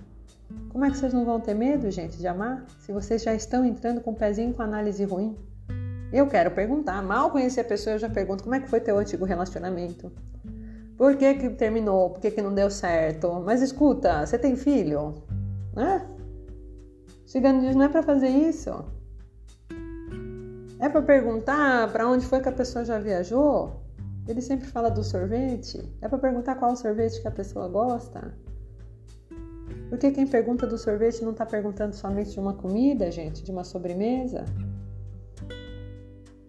[0.71, 2.65] como é que vocês não vão ter medo, gente, de amar?
[2.81, 5.37] Se vocês já estão entrando com o pezinho com análise ruim?
[6.13, 8.99] Eu quero perguntar, mal conheci a pessoa, eu já pergunto como é que foi teu
[8.99, 10.13] antigo relacionamento?
[11.03, 12.11] Por que que terminou?
[12.11, 13.43] Por que que não deu certo?
[13.45, 15.13] Mas escuta, você tem filho?
[15.75, 16.09] Né?
[17.27, 18.71] Cigano diz, não é para fazer isso.
[20.79, 23.83] É para perguntar para onde foi que a pessoa já viajou?
[24.29, 25.83] Ele sempre fala do sorvete.
[26.01, 28.39] É para perguntar qual sorvete que a pessoa gosta?
[29.89, 33.65] Porque quem pergunta do sorvete não está perguntando somente de uma comida, gente, de uma
[33.65, 34.45] sobremesa?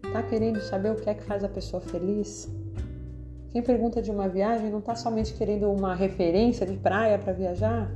[0.06, 2.48] Está querendo saber o que é que faz a pessoa feliz?
[3.54, 7.88] Quem pergunta de uma viagem não está somente querendo uma referência de praia para viajar,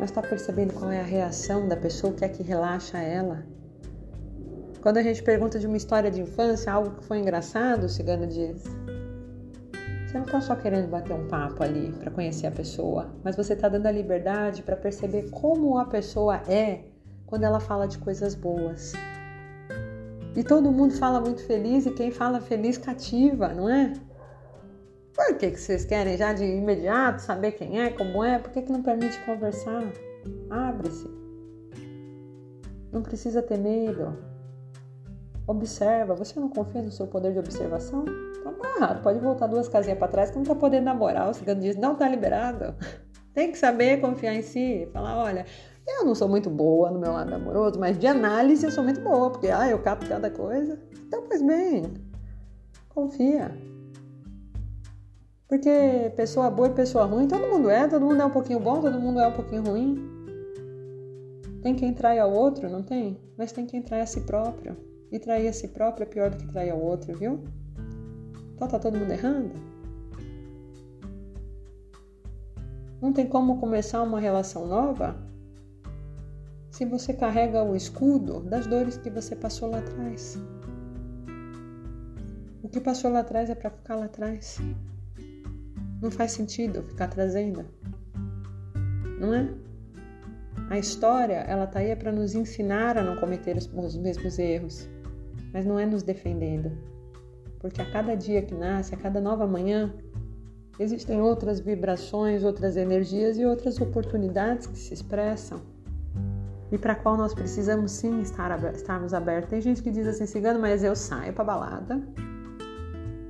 [0.00, 3.44] mas está percebendo qual é a reação da pessoa, o que é que relaxa ela.
[4.82, 8.26] Quando a gente pergunta de uma história de infância, algo que foi engraçado, o cigano
[8.26, 8.64] diz:
[10.04, 13.52] Você não está só querendo bater um papo ali para conhecer a pessoa, mas você
[13.52, 16.80] está dando a liberdade para perceber como a pessoa é
[17.26, 18.92] quando ela fala de coisas boas.
[20.36, 23.92] E todo mundo fala muito feliz e quem fala feliz cativa, não é?
[25.14, 28.38] Por que, que vocês querem já de imediato saber quem é, como é?
[28.38, 29.82] Por que, que não permite conversar?
[30.48, 31.10] Abre-se.
[32.92, 34.16] Não precisa ter medo.
[35.46, 36.14] Observa.
[36.14, 38.04] Você não confia no seu poder de observação?
[38.38, 39.02] Então tá errado.
[39.02, 41.28] Pode voltar duas casinhas para trás que não tá podendo namorar.
[41.28, 42.74] O cigano diz: não tá liberado.
[43.34, 44.88] Tem que saber confiar em si.
[44.92, 45.44] Falar: olha,
[45.98, 49.00] eu não sou muito boa no meu lado amoroso, mas de análise eu sou muito
[49.00, 50.78] boa, porque ah, eu capto cada coisa.
[51.06, 51.94] Então, pois bem,
[52.88, 53.50] confia.
[55.48, 58.80] Porque pessoa boa e pessoa ruim, todo mundo é, todo mundo é um pouquinho bom,
[58.80, 60.08] todo mundo é um pouquinho ruim.
[61.62, 63.20] Tem quem trai ao outro, não tem?
[63.36, 64.76] Mas tem quem trai a si próprio.
[65.10, 67.40] E trair a si próprio é pior do que trair ao outro, viu?
[68.54, 69.50] Então tá todo mundo errando?
[73.00, 75.16] Não tem como começar uma relação nova
[76.70, 80.38] se você carrega o escudo das dores que você passou lá atrás.
[82.62, 84.58] O que passou lá atrás é para ficar lá atrás.
[86.00, 87.66] Não faz sentido ficar trazendo.
[89.18, 89.52] Não é?
[90.70, 94.38] A história, ela tá aí é para nos ensinar a não cometer os, os mesmos
[94.38, 94.88] erros,
[95.52, 96.70] mas não é nos defendendo.
[97.58, 99.92] Porque a cada dia que nasce, a cada nova manhã,
[100.78, 105.60] existem outras vibrações, outras energias e outras oportunidades que se expressam
[106.72, 109.50] e para qual nós precisamos sim estar, estarmos abertos.
[109.50, 112.00] Tem gente que diz assim, cigano, mas eu saio para balada.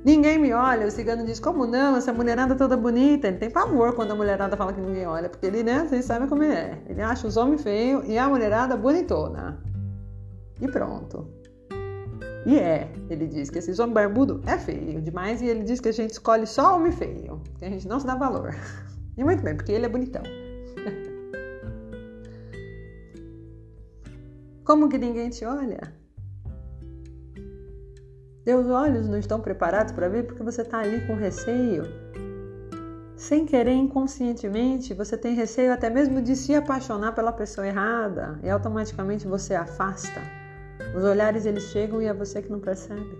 [0.04, 0.86] Ninguém me olha.
[0.86, 1.96] O cigano diz, como não?
[1.96, 3.28] Essa mulherada toda bonita.
[3.28, 6.28] Ele tem pavor quando a mulherada fala que ninguém olha, porque ele, né, vocês sabem
[6.28, 6.78] como é.
[6.86, 9.62] Ele acha os homens feios e a mulherada bonitona.
[10.60, 11.28] E pronto.
[12.46, 15.90] E é, ele diz que esse homem barbudo é feio demais e ele diz que
[15.90, 18.54] a gente escolhe só homem feio, que a gente não se dá valor.
[19.18, 20.22] E muito bem, porque ele é bonitão.
[24.70, 25.80] Como que ninguém te olha?
[28.44, 31.82] Teus olhos não estão preparados para ver porque você está ali com receio.
[33.16, 38.48] Sem querer, inconscientemente, você tem receio até mesmo de se apaixonar pela pessoa errada e
[38.48, 40.20] automaticamente você afasta.
[40.96, 43.18] Os olhares eles chegam e é você que não percebe.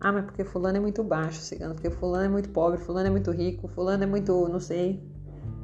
[0.00, 3.10] Ah, mas porque fulano é muito baixo, cigano, porque fulano é muito pobre, fulano é
[3.10, 5.06] muito rico, fulano é muito, não sei,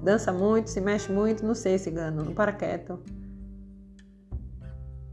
[0.02, 3.00] dança muito, se mexe muito, não sei, cigano, não para quieto.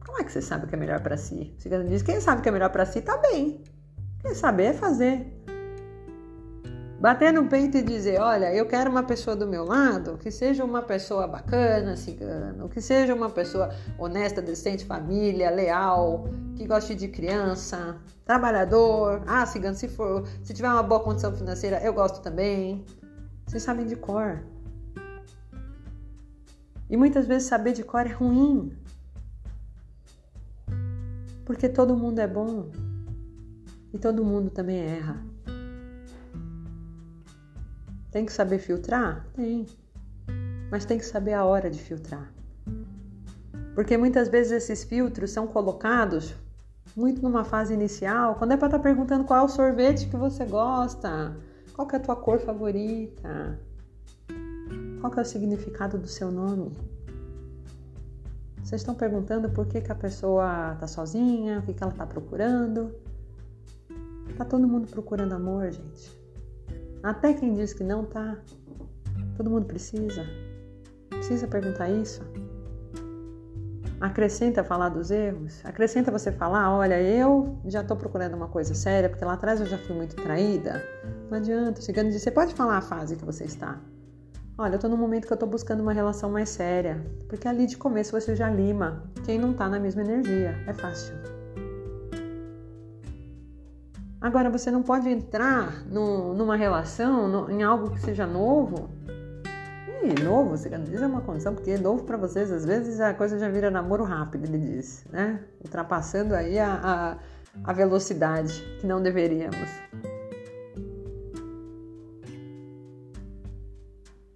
[0.06, 1.54] Como é que você sabe o que é melhor para si?
[1.58, 3.64] O cigano diz: quem sabe o que é melhor para si tá bem.
[4.20, 5.42] Quem saber é fazer.
[7.00, 10.64] Bater no peito e dizer: olha, eu quero uma pessoa do meu lado que seja
[10.64, 17.08] uma pessoa bacana, cigano, que seja uma pessoa honesta, decente, família, leal, que goste de
[17.08, 19.24] criança, trabalhador.
[19.26, 22.86] Ah, cigano, se for, se tiver uma boa condição financeira, eu gosto também.
[23.48, 24.44] Vocês sabem de cor.
[26.88, 28.78] E muitas vezes saber de cor é ruim.
[31.52, 32.72] Porque todo mundo é bom
[33.94, 35.22] e todo mundo também erra.
[38.10, 39.28] Tem que saber filtrar?
[39.34, 39.66] Tem.
[40.72, 42.32] Mas tem que saber a hora de filtrar.
[43.76, 46.34] Porque muitas vezes esses filtros são colocados
[46.96, 50.16] muito numa fase inicial, quando é para estar tá perguntando qual é o sorvete que
[50.16, 51.36] você gosta,
[51.74, 53.60] qual é a tua cor favorita,
[55.02, 56.72] qual é o significado do seu nome.
[58.64, 62.06] Vocês estão perguntando por que, que a pessoa está sozinha, o que, que ela está
[62.06, 62.94] procurando.
[64.38, 66.20] Tá todo mundo procurando amor, gente.
[67.04, 68.38] Até quem diz que não tá.
[69.36, 70.26] Todo mundo precisa.
[71.10, 72.22] Precisa perguntar isso.
[74.00, 75.64] Acrescenta falar dos erros?
[75.64, 79.68] Acrescenta você falar, olha, eu já estou procurando uma coisa séria, porque lá atrás eu
[79.68, 80.84] já fui muito traída.
[81.30, 83.80] Não adianta, chegando de você pode falar a fase que você está.
[84.58, 87.66] Olha, eu estou num momento que eu estou buscando uma relação mais séria, porque ali
[87.66, 90.56] de começo você já lima quem não está na mesma energia.
[90.68, 91.14] É fácil.
[94.20, 98.88] Agora, você não pode entrar no, numa relação, no, em algo que seja novo,
[100.04, 103.38] e novo, você diz é uma condição, porque novo para vocês, às vezes a coisa
[103.38, 105.40] já vira namoro rápido, ele diz, né?
[105.64, 107.18] Ultrapassando aí a, a,
[107.64, 109.70] a velocidade que não deveríamos.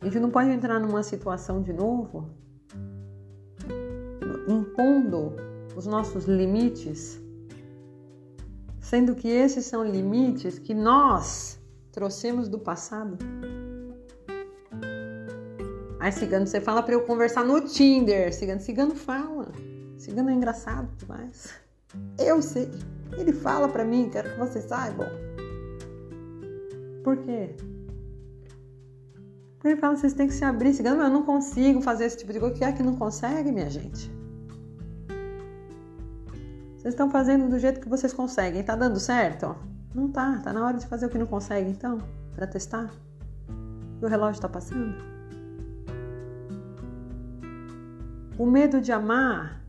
[0.05, 2.29] A gente não pode entrar numa situação de novo
[4.47, 5.33] impondo
[5.75, 7.19] os nossos limites,
[8.79, 11.59] sendo que esses são limites que nós
[11.91, 13.17] trouxemos do passado.
[15.99, 18.31] Aí, cigano, você fala para eu conversar no Tinder.
[18.31, 19.51] Cigano, cigano fala.
[19.97, 21.49] Cigano é engraçado demais.
[22.19, 22.69] Eu sei.
[23.17, 25.09] Ele fala para mim, quero que vocês saibam.
[27.03, 27.55] Por quê?
[29.65, 30.75] Porque ele fala, vocês têm que se abrir.
[30.75, 32.53] Cigano, mas eu não consigo fazer esse tipo de coisa.
[32.53, 34.11] O que é que não consegue, minha gente?
[36.77, 38.61] Vocês estão fazendo do jeito que vocês conseguem.
[38.61, 39.55] Tá dando certo?
[39.91, 40.39] Não tá.
[40.43, 41.97] Tá na hora de fazer o que não consegue, então,
[42.35, 42.93] para testar.
[43.99, 45.03] E o relógio tá passando.
[48.37, 49.63] O medo de amar,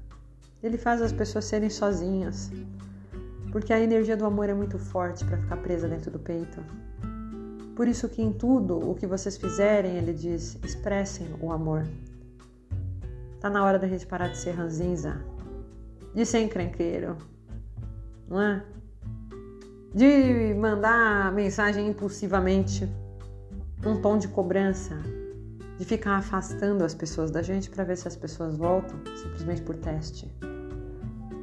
[0.62, 2.52] ele faz as pessoas serem sozinhas,
[3.50, 6.60] porque a energia do amor é muito forte para ficar presa dentro do peito.
[7.76, 11.86] Por isso que em tudo o que vocês fizerem, ele diz, expressem o amor.
[13.38, 15.22] Tá na hora da gente parar de ser ranzinza,
[16.14, 17.18] de ser encrenqueiro,
[18.26, 18.64] não é?
[19.94, 22.90] De mandar mensagem impulsivamente,
[23.84, 24.96] um tom de cobrança,
[25.78, 29.76] de ficar afastando as pessoas da gente para ver se as pessoas voltam, simplesmente por
[29.76, 30.34] teste.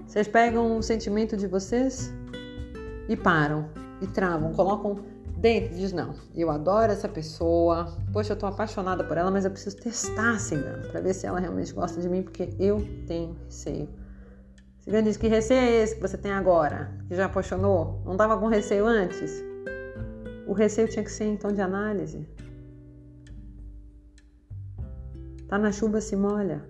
[0.07, 2.11] Vocês pegam o sentimento de vocês
[3.07, 3.69] e param,
[4.01, 5.12] e travam, colocam
[5.43, 9.51] dentro, diz não, eu adoro essa pessoa, poxa, eu tô apaixonada por ela, mas eu
[9.51, 13.35] preciso testar a cigana para ver se ela realmente gosta de mim, porque eu tenho
[13.43, 13.89] receio.
[14.79, 18.01] Cigano diz que receio é esse que você tem agora, que já apaixonou?
[18.05, 19.43] Não tava com receio antes?
[20.47, 22.25] O receio tinha que ser em tom de análise.
[25.49, 26.63] Tá na chuva, se molha.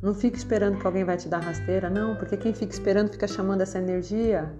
[0.00, 3.28] Não fica esperando que alguém vai te dar rasteira, não, porque quem fica esperando fica
[3.28, 4.50] chamando essa energia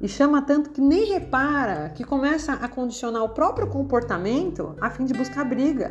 [0.00, 5.04] e chama tanto que nem repara, que começa a condicionar o próprio comportamento a fim
[5.04, 5.90] de buscar briga,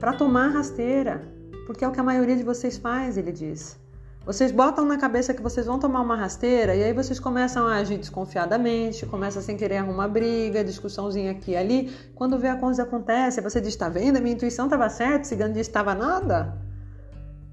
[0.00, 1.22] para tomar rasteira,
[1.66, 3.78] porque é o que a maioria de vocês faz, ele diz.
[4.26, 7.76] Vocês botam na cabeça que vocês vão tomar uma rasteira e aí vocês começam a
[7.76, 11.96] agir desconfiadamente, começam sem querer arrumar briga, discussãozinha aqui e ali.
[12.12, 14.20] Quando vê a coisa acontece, você diz: tá vendo?
[14.20, 16.58] Minha intuição estava certa, cigano disse estava nada.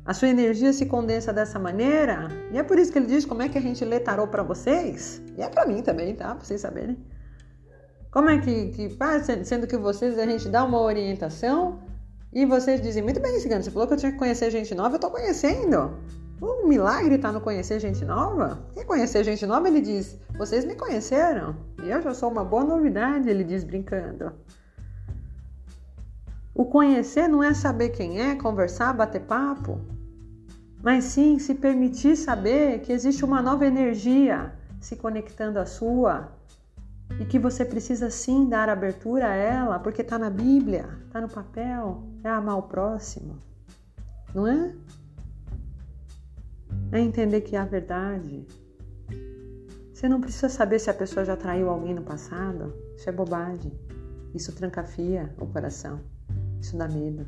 [0.06, 3.42] A sua energia se condensa dessa maneira, e é por isso que ele diz como
[3.42, 6.36] é que a gente lê tarô para vocês, e é para mim também, tá?
[6.36, 6.98] Pra vocês saberem.
[8.12, 8.98] Como é que, que
[9.44, 11.80] sendo que vocês a gente dá uma orientação
[12.34, 14.96] e vocês dizem, muito bem, cigano, você falou que eu tinha que conhecer gente nova,
[14.96, 15.98] eu tô conhecendo.
[16.42, 18.60] O milagre está no conhecer gente nova?
[18.74, 22.66] Quem conhecer gente nova, ele diz: Vocês me conheceram e eu já sou uma boa
[22.66, 24.34] novidade, ele diz brincando.
[26.54, 29.80] O conhecer não é saber quem é, conversar, bater papo,
[30.84, 36.30] mas sim se permitir saber que existe uma nova energia se conectando à sua
[37.22, 41.30] e que você precisa sim dar abertura a ela, porque está na Bíblia, está no
[41.30, 43.38] papel, é amar o próximo,
[44.36, 44.76] não é?
[46.92, 48.46] é entender que a verdade.
[49.94, 52.74] Você não precisa saber se a pessoa já traiu alguém no passado.
[52.98, 53.72] Isso é bobagem.
[54.34, 56.02] Isso trancafia o coração.
[56.60, 57.26] Isso dá medo.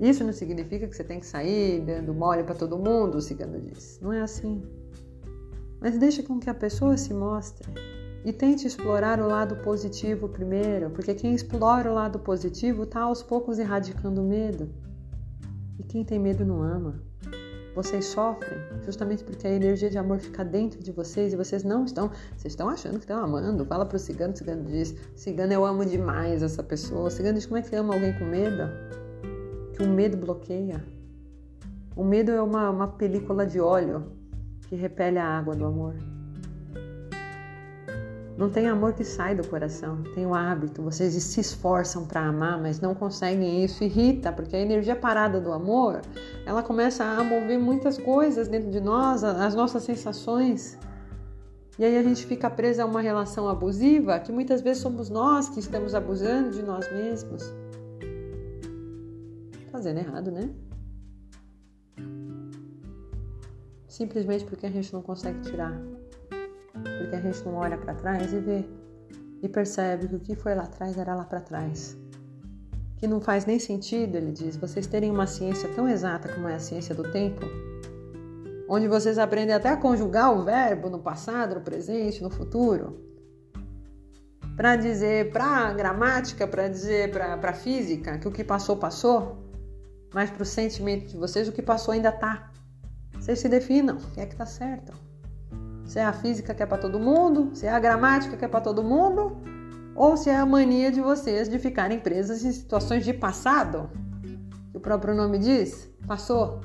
[0.00, 3.60] Isso não significa que você tem que sair dando mole para todo mundo, o cigano
[3.60, 3.98] diz.
[4.00, 4.62] Não é assim.
[5.80, 7.68] Mas deixa com que a pessoa se mostre
[8.24, 13.22] e tente explorar o lado positivo primeiro, porque quem explora o lado positivo está aos
[13.22, 14.68] poucos erradicando o medo.
[15.78, 17.00] E quem tem medo não ama.
[17.74, 21.84] Vocês sofrem justamente porque a energia de amor fica dentro de vocês e vocês não
[21.84, 22.10] estão.
[22.36, 23.64] Vocês estão achando que estão amando.
[23.64, 27.06] Fala pro cigano, o cigano diz: Cigano, eu amo demais essa pessoa.
[27.06, 28.64] O cigano diz: Como é que ama alguém com medo?
[29.78, 30.84] Que o medo bloqueia.
[31.94, 34.10] O medo é uma, uma película de óleo
[34.62, 35.94] que repele a água do amor.
[38.36, 40.82] Não tem amor que sai do coração, tem o hábito.
[40.82, 45.52] Vocês se esforçam para amar, mas não conseguem isso, irrita, porque a energia parada do
[45.52, 46.02] amor,
[46.44, 50.76] ela começa a mover muitas coisas dentro de nós, as nossas sensações.
[51.78, 55.48] E aí a gente fica presa a uma relação abusiva, que muitas vezes somos nós
[55.48, 57.54] que estamos abusando de nós mesmos.
[59.78, 60.50] Fazendo errado, né?
[63.86, 65.72] simplesmente porque a gente não consegue tirar.
[66.72, 68.64] Porque a gente não olha para trás e vê
[69.40, 71.96] e percebe que o que foi lá atrás era lá para trás.
[72.96, 76.56] Que não faz nem sentido, ele diz, vocês terem uma ciência tão exata como é
[76.56, 77.46] a ciência do tempo,
[78.68, 83.00] onde vocês aprendem até a conjugar o verbo no passado, no presente, no futuro,
[84.56, 89.47] para dizer para gramática, para dizer para física que o que passou, passou,
[90.12, 92.50] mas para o sentimento de vocês, o que passou ainda tá.
[93.14, 94.92] Vocês se definam, o que é que tá certo.
[95.84, 98.48] Se é a física que é para todo mundo, se é a gramática que é
[98.48, 99.36] para todo mundo,
[99.94, 103.90] ou se é a mania de vocês de ficarem presas em situações de passado,
[104.70, 106.60] que o próprio nome diz, passou.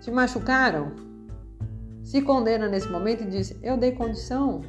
[0.00, 0.92] Te machucaram?
[2.02, 4.60] Se condena nesse momento e diz: Eu dei condição.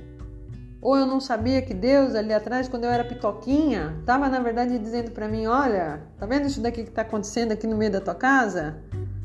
[0.85, 4.77] Ou eu não sabia que Deus ali atrás, quando eu era pitoquinha, estava na verdade
[4.77, 8.01] dizendo para mim: Olha, tá vendo isso daqui que está acontecendo aqui no meio da
[8.01, 8.77] tua casa?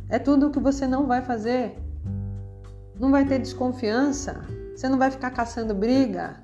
[0.08, 1.76] É tudo o que você não vai fazer
[3.00, 4.44] não vai ter desconfiança,
[4.76, 6.36] você não vai ficar caçando briga.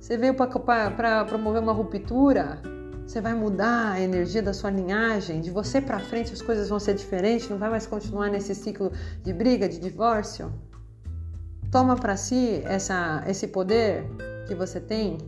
[0.00, 2.60] Você veio para promover uma ruptura,
[3.06, 6.80] você vai mudar a energia da sua linhagem, de você para frente as coisas vão
[6.80, 8.90] ser diferentes, não vai mais continuar nesse ciclo
[9.22, 10.52] de briga, de divórcio.
[11.70, 14.04] Toma para si essa, esse poder
[14.46, 15.18] que você tem.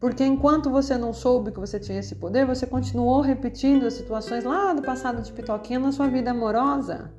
[0.00, 4.44] Porque enquanto você não soube que você tinha esse poder, você continuou repetindo as situações
[4.44, 7.12] lá do passado de pitoquinha na sua vida amorosa.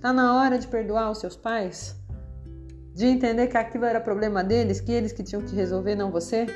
[0.00, 1.96] Tá na hora de perdoar os seus pais?
[2.94, 6.46] De entender que aquilo era problema deles, que eles que tinham que resolver, não você?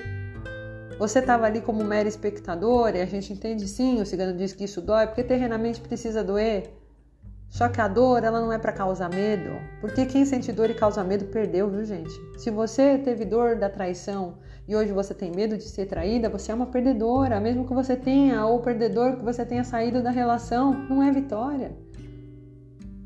[0.97, 4.65] Você estava ali como mero espectador e a gente entende sim, o cigano diz que
[4.65, 6.78] isso dói, porque terrenamente precisa doer.
[7.49, 10.75] Só que a dor, ela não é para causar medo, porque quem sente dor e
[10.75, 12.13] causa medo perdeu, viu, gente?
[12.37, 14.35] Se você teve dor da traição
[14.67, 17.97] e hoje você tem medo de ser traída, você é uma perdedora, mesmo que você
[17.97, 21.75] tenha ou perdedor que você tenha saído da relação, não é vitória.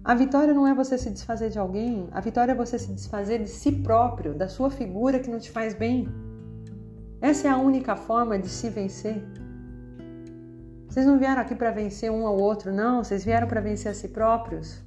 [0.04, 3.38] A vitória não é você se desfazer de alguém, a vitória é você se desfazer
[3.38, 6.08] de si próprio, da sua figura que não te faz bem.
[7.20, 9.22] Essa é a única forma de se vencer.
[10.92, 13.94] Vocês não vieram aqui para vencer um ao outro, não, vocês vieram para vencer a
[13.94, 14.82] si próprios.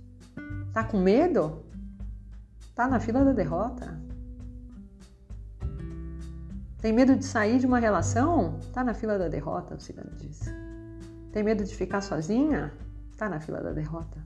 [0.72, 1.66] Tá com medo?
[2.76, 4.00] Tá na fila da derrota.
[6.80, 8.60] Tem medo de sair de uma relação?
[8.72, 10.54] Tá na fila da derrota, o cigano disse.
[11.32, 12.72] Tem medo de ficar sozinha?
[13.18, 14.24] Tá na fila da derrota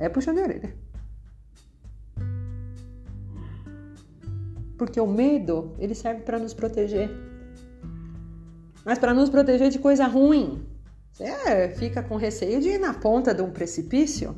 [0.00, 0.74] é puxão de orelha.
[4.78, 7.10] Porque o medo, ele serve para nos proteger.
[8.84, 10.66] Mas para nos proteger de coisa ruim.
[11.12, 14.34] Você fica com receio de ir na ponta de um precipício,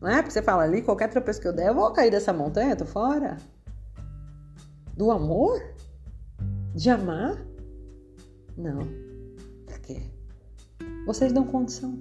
[0.00, 0.16] não é?
[0.16, 2.84] Porque você fala ali, qualquer tropeço que eu der, eu vou cair dessa montanha, tô
[2.84, 3.38] fora.
[4.96, 5.60] Do amor?
[6.74, 7.44] De amar?
[8.56, 8.80] Não.
[9.66, 10.02] Pra quê?
[11.06, 11.98] Vocês dão condição.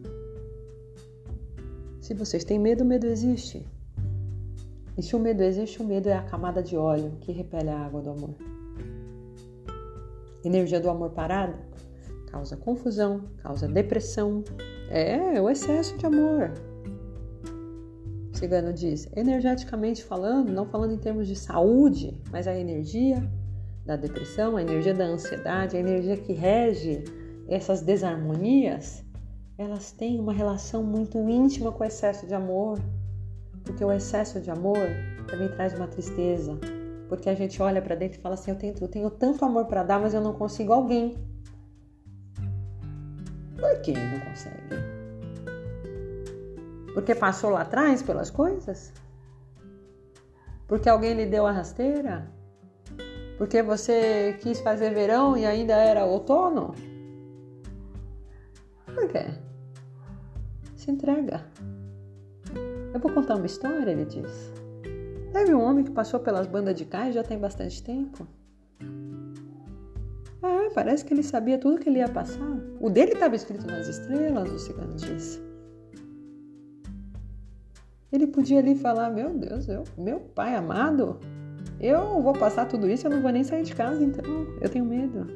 [2.00, 3.66] Se vocês têm medo, o medo existe.
[4.98, 7.86] E se o medo existe, o medo é a camada de óleo que repele a
[7.86, 8.36] água do amor.
[10.44, 11.71] Energia do amor parada
[12.32, 14.44] causa confusão, causa depressão.
[14.90, 16.52] É, o excesso de amor.
[18.34, 23.22] Cigano diz, energeticamente falando, não falando em termos de saúde, mas a energia
[23.86, 27.04] da depressão, a energia da ansiedade, a energia que rege
[27.48, 29.04] essas desarmonias
[29.62, 32.80] elas têm uma relação muito íntima com o excesso de amor,
[33.64, 34.90] porque o excesso de amor
[35.30, 36.58] também traz uma tristeza,
[37.08, 39.66] porque a gente olha para dentro e fala assim: eu tenho, eu tenho tanto amor
[39.66, 41.16] para dar, mas eu não consigo alguém.
[43.62, 44.76] Por que não consegue?
[46.96, 48.92] Porque passou lá atrás pelas coisas?
[50.68, 52.28] Porque alguém lhe deu a rasteira?
[53.38, 56.74] Porque você quis fazer verão e ainda era outono?
[58.86, 59.26] Por quê?
[60.76, 61.46] Se entrega.
[62.94, 64.52] Eu vou contar uma história, ele diz.
[65.32, 68.28] Teve um homem que passou pelas bandas de cais já tem bastante tempo.
[70.44, 72.58] Ah, parece que ele sabia tudo que ele ia passar.
[72.80, 75.40] O dele estava escrito nas estrelas, o cigano disse.
[78.12, 81.20] Ele podia ali falar: Meu Deus, eu, meu pai amado,
[81.80, 84.24] eu vou passar tudo isso, eu não vou nem sair de casa, então
[84.60, 85.28] eu tenho medo.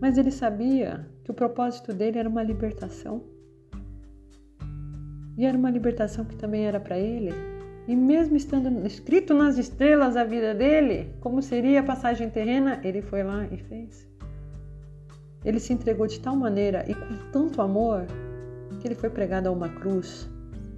[0.00, 3.22] Mas ele sabia que o propósito dele era uma libertação.
[5.36, 7.55] E era uma libertação que também era para ele.
[7.88, 13.00] E mesmo estando escrito nas estrelas a vida dele, como seria a passagem terrena, ele
[13.00, 14.08] foi lá e fez.
[15.44, 18.06] Ele se entregou de tal maneira e com tanto amor
[18.80, 20.28] que ele foi pregado a uma cruz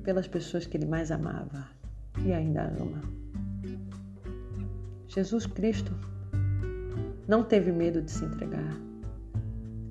[0.04, 1.66] pelas pessoas que ele mais amava
[2.22, 3.00] e ainda ama.
[5.06, 5.92] Jesus Cristo
[7.26, 8.76] não teve medo de se entregar,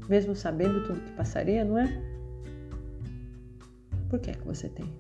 [0.08, 1.88] mesmo sabendo tudo que passaria, não é?
[4.10, 4.94] Por que é que você tem?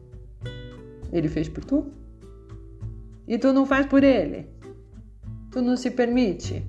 [1.11, 1.91] Ele fez por tu?
[3.28, 4.48] E tu não faz por ele?
[5.52, 6.66] Tu não se permite?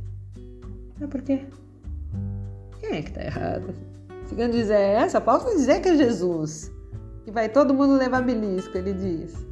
[1.01, 1.47] É por quê?
[2.81, 3.75] Quem é que tá errado?
[4.27, 6.73] Se quer dizer essa, posso dizer que é Jesus.
[7.25, 9.47] Que vai todo mundo levar belisco, ele diz.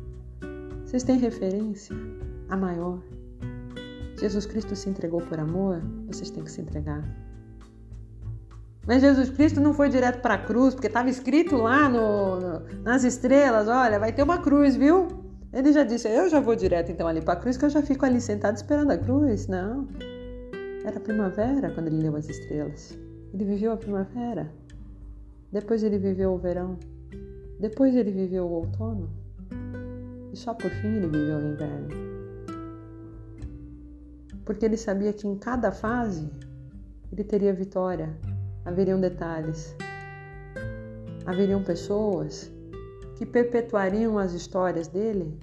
[0.84, 1.94] Vocês têm referência?
[2.48, 3.00] A maior.
[4.18, 7.04] Jesus Cristo se entregou por amor, vocês têm que se entregar.
[8.86, 12.82] Mas Jesus Cristo não foi direto para a cruz, porque estava escrito lá no, no,
[12.82, 15.25] nas estrelas: olha, vai ter uma cruz, viu?
[15.56, 17.80] Ele já disse: eu já vou direto então ali para a cruz, que eu já
[17.80, 19.46] fico ali sentado esperando a cruz.
[19.46, 19.88] Não.
[20.84, 22.96] Era primavera quando ele leu as estrelas.
[23.32, 24.52] Ele viveu a primavera.
[25.50, 26.78] Depois ele viveu o verão.
[27.58, 29.08] Depois ele viveu o outono.
[30.30, 31.88] E só por fim ele viveu o inverno.
[34.44, 36.30] Porque ele sabia que em cada fase
[37.10, 38.14] ele teria vitória
[38.66, 39.76] haveriam detalhes,
[41.24, 42.50] haveriam pessoas
[43.16, 45.38] que perpetuariam as histórias dele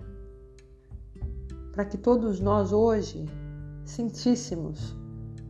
[1.74, 3.26] para que todos nós hoje
[3.84, 4.95] sentíssemos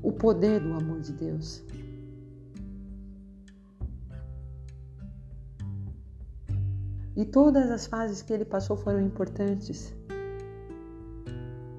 [0.01, 1.61] o poder do amor de Deus.
[7.15, 9.93] E todas as fases que ele passou foram importantes.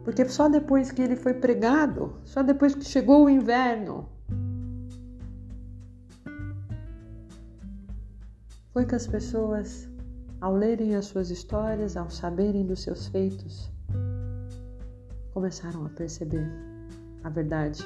[0.05, 4.09] Porque só depois que ele foi pregado, só depois que chegou o inverno,
[8.73, 9.89] foi que as pessoas,
[10.39, 13.73] ao lerem as suas histórias, ao saberem dos seus feitos,
[15.35, 16.49] começaram a perceber
[17.25, 17.85] a verdade.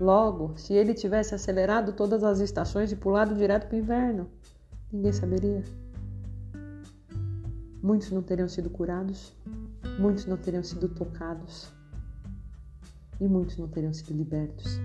[0.00, 4.30] Logo, se ele tivesse acelerado todas as estações e pulado direto para o inverno,
[4.90, 5.62] ninguém saberia.
[7.82, 9.36] Muitos não teriam sido curados,
[10.00, 11.70] muitos não teriam sido tocados
[13.20, 14.80] e muitos não teriam sido libertos.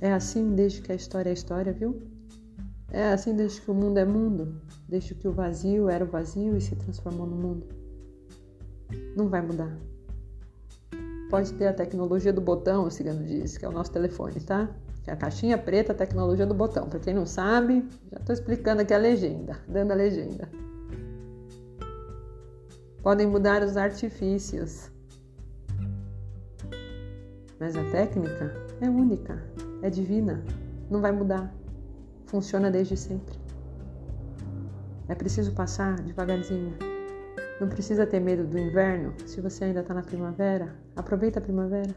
[0.00, 2.02] É assim desde que a história é história, viu?
[2.90, 6.56] É assim desde que o mundo é mundo, desde que o vazio era o vazio
[6.56, 7.83] e se transformou no mundo.
[9.16, 9.76] Não vai mudar.
[11.30, 14.68] Pode ter a tecnologia do botão, o cigano diz, que é o nosso telefone, tá?
[15.06, 16.88] É a caixinha preta, a tecnologia do botão.
[16.88, 20.48] Para quem não sabe, já estou explicando aqui a legenda, dando a legenda.
[23.02, 24.90] Podem mudar os artifícios,
[27.60, 29.42] mas a técnica é única,
[29.82, 30.42] é divina,
[30.90, 31.52] não vai mudar
[32.34, 33.38] funciona desde sempre.
[35.08, 36.93] É preciso passar devagarzinho.
[37.60, 40.74] Não precisa ter medo do inverno se você ainda está na primavera.
[40.96, 41.94] Aproveita a primavera.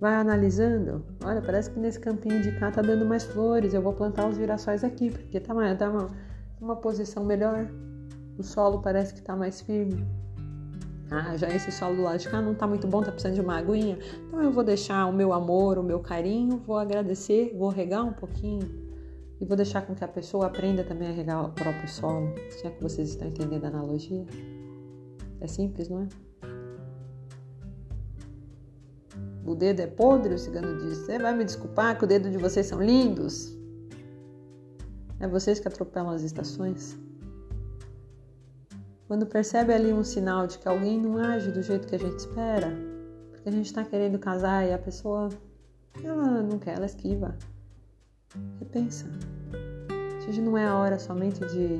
[0.00, 1.04] Vai analisando.
[1.22, 3.74] Olha, parece que nesse campinho de cá tá dando mais flores.
[3.74, 6.10] Eu vou plantar os girassóis aqui, porque tá, tá uma,
[6.60, 7.66] uma posição melhor.
[8.38, 10.06] O solo parece que tá mais firme.
[11.10, 13.40] Ah, já esse solo do lado de cá não tá muito bom, tá precisando de
[13.40, 13.98] uma aguinha.
[14.26, 18.12] Então eu vou deixar o meu amor, o meu carinho, vou agradecer, vou regar um
[18.12, 18.85] pouquinho
[19.40, 22.34] e vou deixar com que a pessoa aprenda também a regar o próprio solo.
[22.50, 24.24] Se é que vocês estão entendendo a analogia.
[25.40, 26.08] É simples, não é?
[29.44, 30.98] O dedo é podre, o cigano diz.
[30.98, 33.56] Você vai me desculpar que o dedo de vocês são lindos?
[35.20, 36.98] É vocês que atropelam as estações?
[39.06, 42.18] Quando percebe ali um sinal de que alguém não age do jeito que a gente
[42.18, 42.72] espera,
[43.30, 45.28] porque a gente está querendo casar e a pessoa
[46.02, 47.36] ela não quer, ela esquiva.
[48.58, 49.06] Repensa.
[50.28, 51.78] Hoje não é a hora somente de,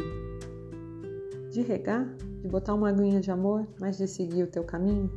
[1.51, 2.07] de regar,
[2.41, 5.11] de botar uma aguinha de amor, mas de seguir o teu caminho.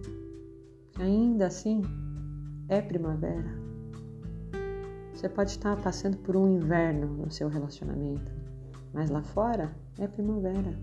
[0.97, 1.81] Ainda assim,
[2.67, 3.57] é primavera.
[5.13, 8.31] Você pode estar passando por um inverno no seu relacionamento,
[8.93, 10.73] mas lá fora é primavera.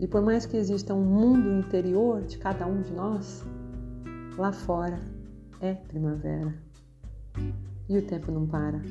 [0.00, 3.44] E por mais que exista um mundo interior de cada um de nós,
[4.38, 4.98] lá fora
[5.60, 6.54] é primavera.
[7.88, 8.82] E o tempo não para.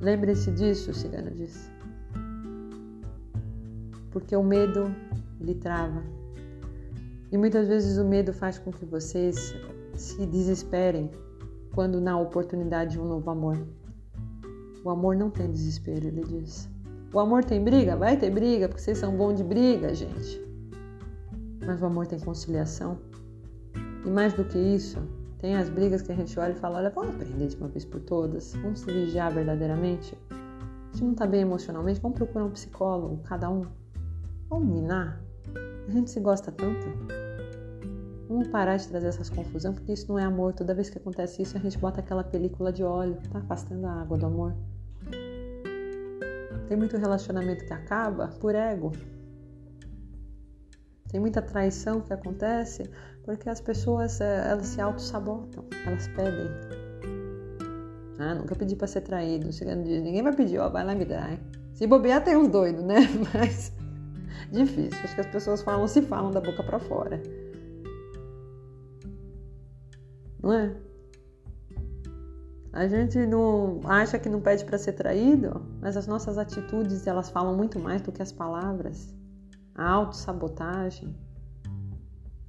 [0.00, 1.70] Lembre-se disso, Cigano disse.
[4.10, 4.94] Porque o medo
[5.40, 6.02] lhe trava.
[7.32, 9.54] E muitas vezes o medo faz com que vocês
[9.94, 11.10] se desesperem
[11.74, 13.58] quando na oportunidade de um novo amor.
[14.84, 16.68] O amor não tem desespero, ele diz.
[17.12, 17.96] O amor tem briga?
[17.96, 20.40] Vai ter briga, porque vocês são bons de briga, gente.
[21.66, 22.98] Mas o amor tem conciliação.
[24.04, 24.98] E mais do que isso,
[25.38, 27.84] tem as brigas que a gente olha e fala: olha, vamos aprender de uma vez
[27.84, 30.16] por todas, vamos se vigiar verdadeiramente.
[30.30, 33.66] A gente não tá bem emocionalmente, vamos procurar um psicólogo, cada um.
[34.48, 35.22] Vamos minar.
[35.86, 36.86] A gente se gosta tanto.
[38.28, 40.52] Vamos parar de trazer essas confusões, porque isso não é amor.
[40.52, 43.92] Toda vez que acontece isso, a gente bota aquela película de óleo, tá afastando a
[44.02, 44.54] água do amor.
[46.68, 48.92] Tem muito relacionamento que acaba por ego.
[51.10, 52.90] Tem muita traição que acontece
[53.28, 56.48] porque as pessoas eh, elas se auto-sabotam, elas pedem.
[58.18, 59.50] Ah, nunca pedi para ser traído.
[59.84, 61.32] Ninguém vai pedir, ó, vai lá me dar.
[61.32, 61.38] Hein?
[61.74, 63.00] Se bobear, tem uns doidos, né?
[63.34, 63.70] Mas
[64.50, 64.98] difícil.
[65.04, 67.22] Acho que as pessoas falam, se falam da boca para fora.
[70.42, 70.74] Não é?
[72.72, 77.28] A gente não acha que não pede para ser traído, mas as nossas atitudes elas
[77.28, 79.14] falam muito mais do que as palavras.
[79.74, 81.14] A autossabotagem,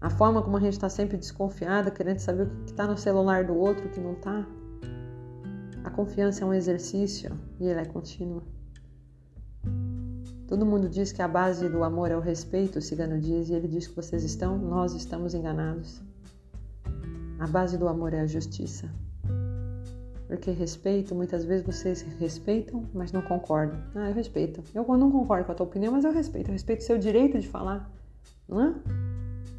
[0.02, 3.44] a forma como a gente está sempre desconfiada, querendo saber o que está no celular
[3.44, 4.46] do outro, o que não está.
[5.84, 8.44] A confiança é um exercício e ele é contínuo.
[10.48, 13.54] Todo mundo diz que a base do amor é o respeito, o cigano diz, e
[13.54, 16.02] ele diz que vocês estão, nós estamos enganados.
[17.38, 18.90] A base do amor é a justiça.
[20.28, 23.80] Porque respeito, muitas vezes vocês respeitam, mas não concordam.
[23.96, 24.64] Ah, eu respeito.
[24.74, 26.50] Eu não concordo com a tua opinião, mas eu respeito.
[26.50, 27.92] Eu respeito o seu direito de falar,
[28.48, 28.76] não é?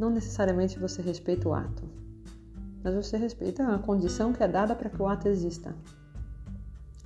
[0.00, 1.82] Não necessariamente você respeita o ato,
[2.82, 5.76] mas você respeita a condição que é dada para que o ato exista.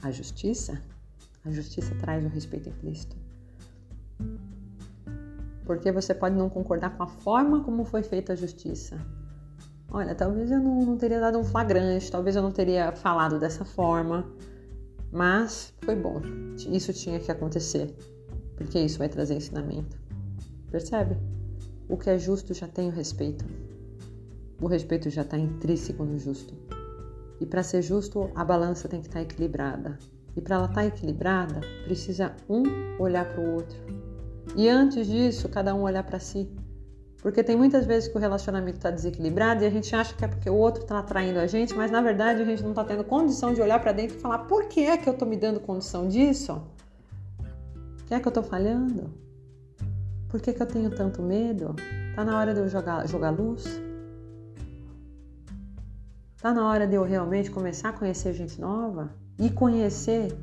[0.01, 0.81] A justiça,
[1.45, 3.17] a justiça traz o respeito implícito.
[5.65, 8.97] Porque você pode não concordar com a forma como foi feita a justiça,
[9.91, 13.65] Olha, talvez eu não, não teria dado um flagrante, talvez eu não teria falado dessa
[13.65, 14.25] forma,
[15.13, 16.21] mas foi bom.
[16.69, 17.95] Isso tinha que acontecer,
[18.57, 19.97] porque isso vai trazer ensinamento.
[20.69, 21.17] Percebe?
[21.89, 23.45] O que é justo já tem o respeito.
[24.61, 26.55] O respeito já está intrínseco no justo.
[27.41, 29.99] E para ser justo, a balança tem que estar tá equilibrada.
[30.37, 32.63] E para ela estar tá equilibrada, precisa um
[32.99, 33.77] olhar para o outro.
[34.57, 36.49] E antes disso, cada um olhar para si.
[37.19, 40.29] Porque tem muitas vezes que o relacionamento está desequilibrado e a gente acha que é
[40.29, 43.03] porque o outro está atraindo a gente, mas na verdade a gente não está tendo
[43.03, 45.59] condição de olhar para dentro e falar: por que é que eu estou me dando
[45.59, 46.63] condição disso?
[47.97, 49.24] Por que é que eu estou falhando?
[50.35, 51.77] Por que, que eu tenho tanto medo?
[52.17, 53.81] Tá na hora de eu jogar, jogar luz?
[56.43, 59.15] Tá na hora de eu realmente começar a conhecer gente nova?
[59.39, 60.37] E conhecer,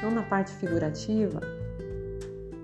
[0.00, 1.40] não na parte figurativa,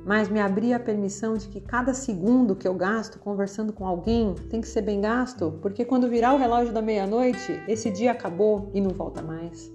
[0.07, 4.33] mas me abrir a permissão de que cada segundo que eu gasto conversando com alguém
[4.49, 8.71] tem que ser bem gasto, porque quando virar o relógio da meia-noite, esse dia acabou
[8.73, 9.69] e não volta mais.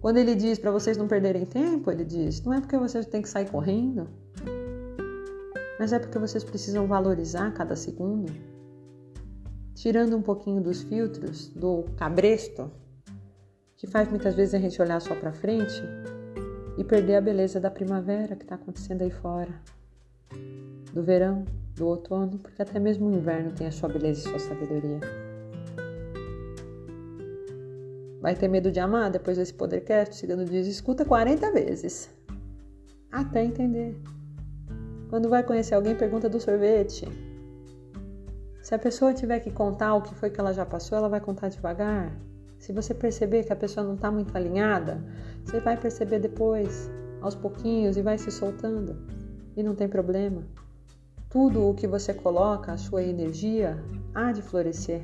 [0.00, 3.22] Quando ele diz para vocês não perderem tempo, ele diz: não é porque vocês têm
[3.22, 4.08] que sair correndo,
[5.82, 8.32] mas é porque vocês precisam valorizar cada segundo.
[9.74, 12.70] Tirando um pouquinho dos filtros, do cabresto,
[13.76, 15.82] que faz muitas vezes a gente olhar só para frente
[16.78, 19.52] e perder a beleza da primavera que está acontecendo aí fora,
[20.92, 24.38] do verão, do outono, porque até mesmo o inverno tem a sua beleza e sua
[24.38, 25.00] sabedoria.
[28.20, 30.14] Vai ter medo de amar depois desse podercast?
[30.14, 32.08] O cigano diz: escuta 40 vezes
[33.10, 34.00] até entender.
[35.12, 37.06] Quando vai conhecer alguém, pergunta do sorvete.
[38.62, 41.20] Se a pessoa tiver que contar o que foi que ela já passou, ela vai
[41.20, 42.18] contar devagar.
[42.58, 45.04] Se você perceber que a pessoa não está muito alinhada,
[45.44, 46.90] você vai perceber depois,
[47.20, 48.96] aos pouquinhos, e vai se soltando.
[49.54, 50.44] E não tem problema.
[51.28, 53.84] Tudo o que você coloca, a sua energia,
[54.14, 55.02] há de florescer.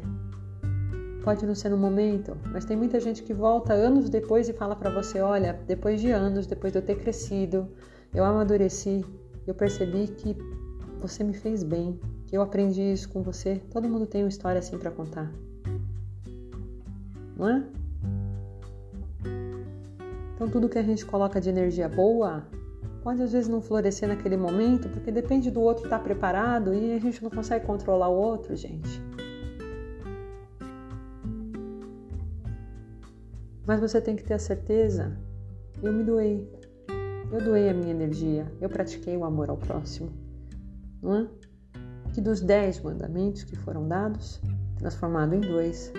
[1.23, 4.75] Pode não ser no momento, mas tem muita gente que volta anos depois e fala
[4.75, 7.69] para você: olha, depois de anos, depois de eu ter crescido,
[8.15, 9.05] eu amadureci,
[9.51, 10.37] eu percebi que
[11.01, 13.61] você me fez bem, que eu aprendi isso com você.
[13.71, 15.33] Todo mundo tem uma história assim para contar
[17.39, 17.65] não é?
[20.35, 22.47] Então, tudo que a gente coloca de energia boa
[23.03, 26.99] pode às vezes não florescer naquele momento, porque depende do outro estar preparado e a
[26.99, 29.01] gente não consegue controlar o outro, gente.
[33.65, 35.17] Mas você tem que ter a certeza:
[35.83, 36.49] eu me doei,
[37.31, 40.11] eu doei a minha energia, eu pratiquei o amor ao próximo,
[41.03, 41.29] não é?
[42.15, 44.41] Que dos dez mandamentos que foram dados,
[44.77, 45.93] transformado em dois,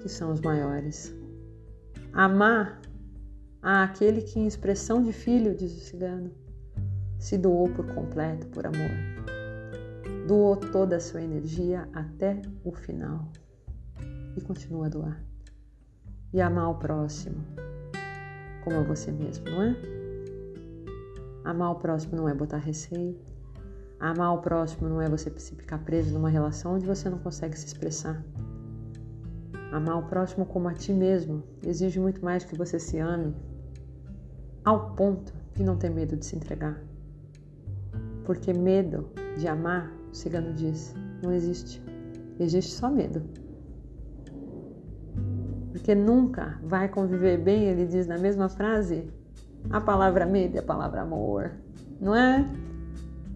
[0.00, 1.14] que são os maiores.
[2.12, 2.80] Amar
[3.62, 6.30] a aquele que, em expressão de filho, diz o cigano,
[7.18, 8.90] se doou por completo por amor.
[10.26, 13.30] Doou toda a sua energia até o final
[14.36, 15.24] e continua a doar.
[16.32, 17.36] E amar o próximo
[18.64, 19.76] como a você mesmo, não é?
[21.44, 23.18] Amar o próximo não é botar receio.
[23.98, 27.66] Amar o próximo não é você ficar preso numa relação onde você não consegue se
[27.66, 28.24] expressar.
[29.72, 33.34] Amar o próximo como a ti mesmo exige muito mais que você se ame,
[34.64, 36.82] ao ponto de não ter medo de se entregar.
[38.24, 39.08] Porque medo
[39.38, 41.82] de amar, o cigano diz, não existe.
[42.38, 43.22] Existe só medo.
[45.70, 49.10] Porque nunca vai conviver bem, ele diz na mesma frase,
[49.70, 51.52] a palavra medo e a palavra amor.
[52.00, 52.48] Não é?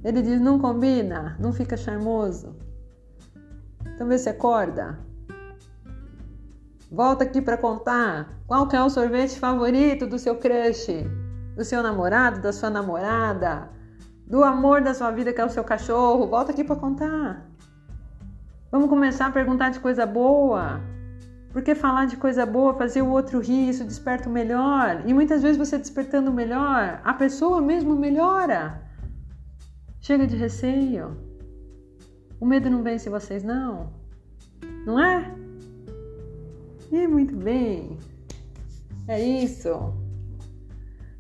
[0.03, 2.57] Ele diz: não combina, não fica charmoso.
[3.95, 4.99] Então vê se acorda
[6.95, 11.05] Volta aqui para contar qual que é o sorvete favorito do seu crush,
[11.57, 13.69] do seu namorado, da sua namorada,
[14.25, 16.29] do amor da sua vida que é o seu cachorro.
[16.29, 17.51] Volta aqui para contar.
[18.71, 20.81] Vamos começar a perguntar de coisa boa.
[21.55, 25.05] Porque falar de coisa boa, fazer o outro rir, isso desperta o melhor.
[25.07, 28.83] E muitas vezes você despertando o melhor, a pessoa mesmo melhora.
[30.01, 31.17] Chega de receio.
[32.41, 33.93] O medo não vence vocês, não?
[34.85, 35.33] Não é?
[36.91, 37.99] E muito bem.
[39.07, 39.95] É isso.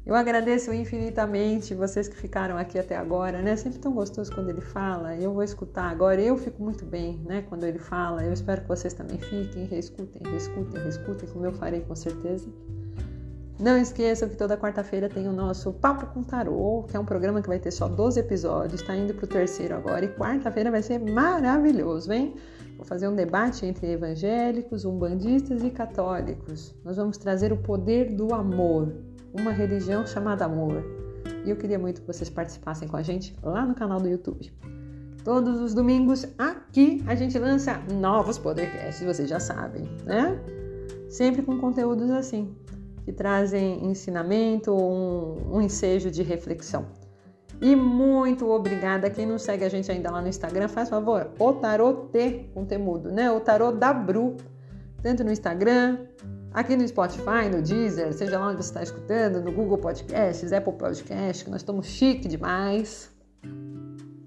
[0.06, 3.56] Eu agradeço infinitamente vocês que ficaram aqui até agora, né?
[3.56, 5.16] Sempre tão gostoso quando ele fala.
[5.16, 6.20] Eu vou escutar agora.
[6.20, 7.42] Eu fico muito bem, né?
[7.48, 8.22] Quando ele fala.
[8.22, 9.64] Eu espero que vocês também fiquem.
[9.64, 12.46] Reescutem, reescutem, reescutem, como eu farei com certeza.
[13.58, 17.40] Não esqueçam que toda quarta-feira tem o nosso Papo com Tarô, que é um programa
[17.40, 18.82] que vai ter só 12 episódios.
[18.82, 20.04] Está indo para o terceiro agora.
[20.04, 22.34] E quarta-feira vai ser maravilhoso, hein?
[22.76, 26.74] Vou fazer um debate entre evangélicos, umbandistas e católicos.
[26.84, 28.92] Nós vamos trazer o poder do amor,
[29.34, 30.82] uma religião chamada amor.
[31.44, 34.52] E eu queria muito que vocês participassem com a gente lá no canal do YouTube.
[35.24, 40.38] Todos os domingos aqui a gente lança novos podcasts, vocês já sabem, né?
[41.08, 42.54] Sempre com conteúdos assim,
[43.04, 46.86] que trazem ensinamento, um, um ensejo de reflexão.
[47.60, 49.08] E muito obrigada.
[49.08, 52.64] Quem não segue a gente ainda lá no Instagram, faz favor, o Tarot T, com
[52.64, 53.30] temudo, né?
[53.30, 54.36] O Tarot da Bru.
[55.02, 55.98] Tanto no Instagram,
[56.54, 60.74] aqui no Spotify, no Deezer, seja lá onde você está escutando, no Google Podcasts, Apple
[60.74, 63.10] Podcasts, que nós estamos chique demais.